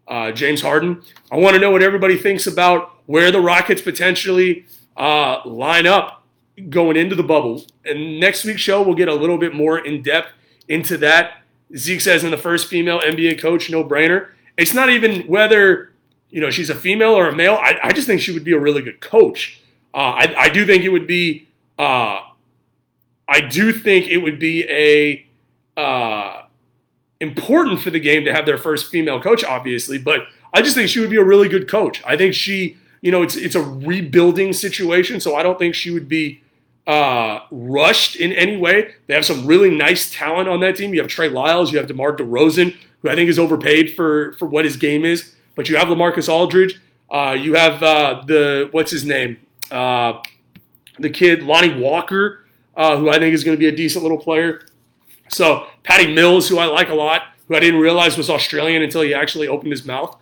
uh, 0.10 0.32
James 0.32 0.62
Harden. 0.62 1.02
I 1.32 1.38
want 1.38 1.54
to 1.54 1.60
know 1.60 1.72
what 1.72 1.84
everybody 1.84 2.18
thinks 2.18 2.48
about 2.48 2.96
where 3.06 3.32
the 3.32 3.40
Rockets 3.40 3.82
potentially 3.82 4.66
uh, 4.98 5.42
line 5.46 5.88
up 5.88 6.24
going 6.70 6.98
into 6.98 7.16
the 7.16 7.24
bubble. 7.24 7.64
And 7.86 8.20
next 8.20 8.44
week's 8.44 8.62
show, 8.62 8.82
we'll 8.82 8.96
get 8.96 9.08
a 9.08 9.14
little 9.14 9.38
bit 9.38 9.54
more 9.54 9.80
in 9.80 10.02
depth 10.02 10.30
into 10.68 10.98
that. 10.98 11.44
Zeke 11.76 12.02
says 12.02 12.24
in 12.24 12.32
the 12.32 12.38
first 12.38 12.68
female 12.68 13.00
NBA 13.00 13.40
coach, 13.40 13.70
no 13.70 13.84
brainer. 13.84 14.30
It's 14.58 14.74
not 14.74 14.90
even 14.90 15.22
whether 15.28 15.94
you 16.30 16.42
know 16.42 16.50
she's 16.50 16.70
a 16.70 16.76
female 16.76 17.14
or 17.14 17.30
a 17.30 17.36
male. 17.36 17.56
I, 17.56 17.80
I 17.84 17.92
just 17.92 18.08
think 18.08 18.22
she 18.22 18.32
would 18.32 18.44
be 18.44 18.54
a 18.54 18.60
really 18.60 18.82
good 18.82 19.00
coach. 19.00 19.62
Uh, 19.94 19.98
I, 19.98 20.36
I 20.38 20.50
do 20.50 20.66
think 20.66 20.84
it 20.84 20.90
would 20.90 21.08
be. 21.08 21.48
Uh, 21.78 22.22
I 23.28 23.42
do 23.42 23.72
think 23.72 24.08
it 24.08 24.18
would 24.18 24.40
be 24.40 24.64
a 24.68 25.28
uh, 25.80 26.44
important 27.20 27.82
for 27.82 27.90
the 27.90 28.00
game 28.00 28.26
to 28.26 28.34
have 28.34 28.46
their 28.46 28.58
first 28.58 28.90
female 28.90 29.22
coach, 29.22 29.44
obviously. 29.44 29.98
But 29.98 30.22
I 30.54 30.62
just 30.62 30.76
think 30.76 30.90
she 30.90 31.00
would 31.00 31.10
be 31.10 31.18
a 31.18 31.24
really 31.24 31.50
good 31.50 31.68
coach. 31.68 32.02
I 32.06 32.18
think 32.18 32.34
she, 32.34 32.78
you 33.02 33.12
know, 33.12 33.22
it's 33.22 33.36
it's 33.36 33.56
a 33.56 33.62
rebuilding 33.62 34.54
situation, 34.54 35.20
so 35.20 35.36
I 35.36 35.44
don't 35.44 35.60
think 35.60 35.76
she 35.76 35.92
would 35.92 36.08
be 36.08 36.42
uh, 36.88 37.42
rushed 37.52 38.16
in 38.16 38.32
any 38.32 38.58
way. 38.58 38.96
They 39.08 39.14
have 39.14 39.26
some 39.26 39.46
really 39.46 39.70
nice 39.70 40.12
talent 40.12 40.50
on 40.50 40.60
that 40.62 40.76
team. 40.76 40.94
You 40.94 41.02
have 41.02 41.10
Trey 41.10 41.30
Lyles, 41.30 41.72
you 41.72 41.78
have 41.78 41.88
DeMar 41.88 42.16
DeRozan, 42.16 42.76
who 43.02 43.10
I 43.10 43.16
think 43.16 43.30
is 43.30 43.38
overpaid 43.38 43.96
for 43.96 44.34
for 44.34 44.48
what 44.48 44.66
his 44.66 44.76
game 44.76 45.06
is. 45.06 45.36
But 45.56 45.70
you 45.70 45.78
have 45.78 45.88
LaMarcus 45.88 46.30
Aldridge. 46.30 46.80
Uh, 47.12 47.36
you 47.40 47.56
have 47.56 47.82
uh, 47.84 48.24
the 48.26 48.70
what's 48.72 48.92
his 48.92 49.04
name, 49.04 49.38
uh, 49.72 50.14
the 51.00 51.10
kid 51.10 51.44
Lonnie 51.44 51.80
Walker, 51.80 52.46
uh, 52.76 52.98
who 52.98 53.10
I 53.10 53.20
think 53.20 53.34
is 53.34 53.44
going 53.44 53.58
to 53.58 53.60
be 53.60 53.68
a 53.68 53.76
decent 53.76 54.04
little 54.04 54.18
player. 54.18 54.62
So 55.30 55.68
Patty 55.84 56.14
Mills, 56.14 56.50
who 56.50 56.58
I 56.58 56.66
like 56.66 56.90
a 56.90 56.96
lot, 56.96 57.24
who 57.48 57.56
I 57.56 57.60
didn't 57.60 57.80
realize 57.80 58.18
was 58.18 58.30
Australian 58.30 58.82
until 58.84 59.02
he 59.02 59.14
actually 59.14 59.48
opened 59.48 59.72
his 59.72 59.86
mouth. 59.86 60.18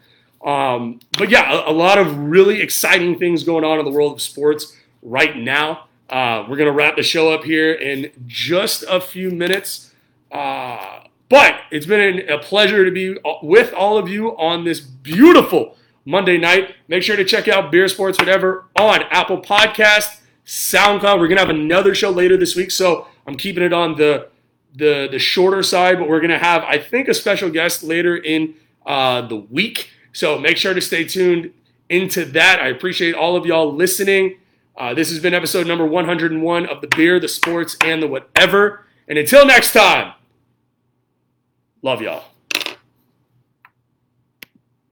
Um, 0.46 1.00
but 1.17 1.30
yeah, 1.30 1.52
a, 1.52 1.72
a 1.72 1.74
lot 1.74 1.98
of 1.98 2.17
really 2.17 2.62
exciting 2.62 3.17
things 3.17 3.43
going 3.43 3.63
on 3.63 3.80
in 3.80 3.86
the 3.86 3.91
world 3.91 4.13
of 4.13 4.22
sports 4.22 4.76
right 5.02 5.36
now. 5.36 5.88
Uh, 6.10 6.46
we're 6.48 6.56
to 6.67 6.72
wrap 6.72 6.96
the 6.96 7.04
show 7.04 7.34
up 7.34 7.43
here 7.43 7.74
in 7.74 8.12
just 8.28 8.84
a 8.88 9.02
few 9.02 9.30
minutes. 9.30 9.93
Uh, 10.32 11.02
but 11.30 11.56
it's 11.72 11.86
been 11.86 12.30
a 12.30 12.38
pleasure 12.38 12.86
to 12.86 12.91
be 12.91 13.17
with 13.43 13.74
all 13.74 13.98
of 13.98 14.08
you 14.08 14.38
on 14.38 14.63
this 14.63 14.80
beautiful 14.80 15.76
Monday 16.06 16.38
night. 16.38 16.76
Make 16.88 17.04
sure 17.04 17.17
to 17.17 17.26
check 17.26 17.50
out 17.50 17.72
Beer 17.72 17.88
Sports 17.89 18.17
Whatever 18.17 18.65
on 18.78 19.04
Apple 19.12 19.41
Podcast, 19.41 20.22
SoundCloud. 20.46 21.20
We're 21.20 21.28
to 21.28 21.46
have 21.46 21.50
another 21.50 21.93
show 21.93 22.10
later 22.10 22.38
this 22.38 22.56
week, 22.56 22.72
so 22.72 23.08
I'm 23.26 23.36
keeping 23.36 23.63
it 23.63 23.74
on 23.74 23.96
the 23.98 24.30
the, 24.78 25.08
the 25.12 25.20
shorter 25.20 25.63
side, 25.63 26.00
but 26.00 26.08
we're 26.08 26.20
to 26.30 26.40
have, 26.40 26.63
I 26.63 26.78
think, 26.78 27.08
a 27.08 27.13
special 27.13 27.50
guest 27.50 27.84
later 27.84 28.16
in 28.16 28.56
uh, 28.86 29.22
the 29.22 29.36
week. 29.36 29.90
So 30.13 30.40
make 30.40 30.58
sure 30.58 30.74
to 30.74 30.82
stay 30.82 31.04
tuned 31.04 31.54
into 31.90 32.26
that. 32.26 32.60
I 32.62 32.68
appreciate 32.68 33.16
all 33.16 33.36
of 33.36 33.46
y'all 33.46 33.74
listening. 33.74 34.38
Uh, 34.76 34.94
this 34.94 35.10
has 35.10 35.20
been 35.20 35.34
episode 35.34 35.68
number 35.68 35.86
101 35.86 36.66
of 36.68 36.82
the 36.82 36.88
beer, 36.96 37.20
the 37.20 37.28
sports, 37.28 37.76
and 37.84 38.02
the 38.02 38.08
whatever. 38.08 38.86
And 39.08 39.18
until 39.18 39.46
next 39.46 39.74
time, 39.74 40.13
Love 41.82 42.02
y'all. 42.02 42.24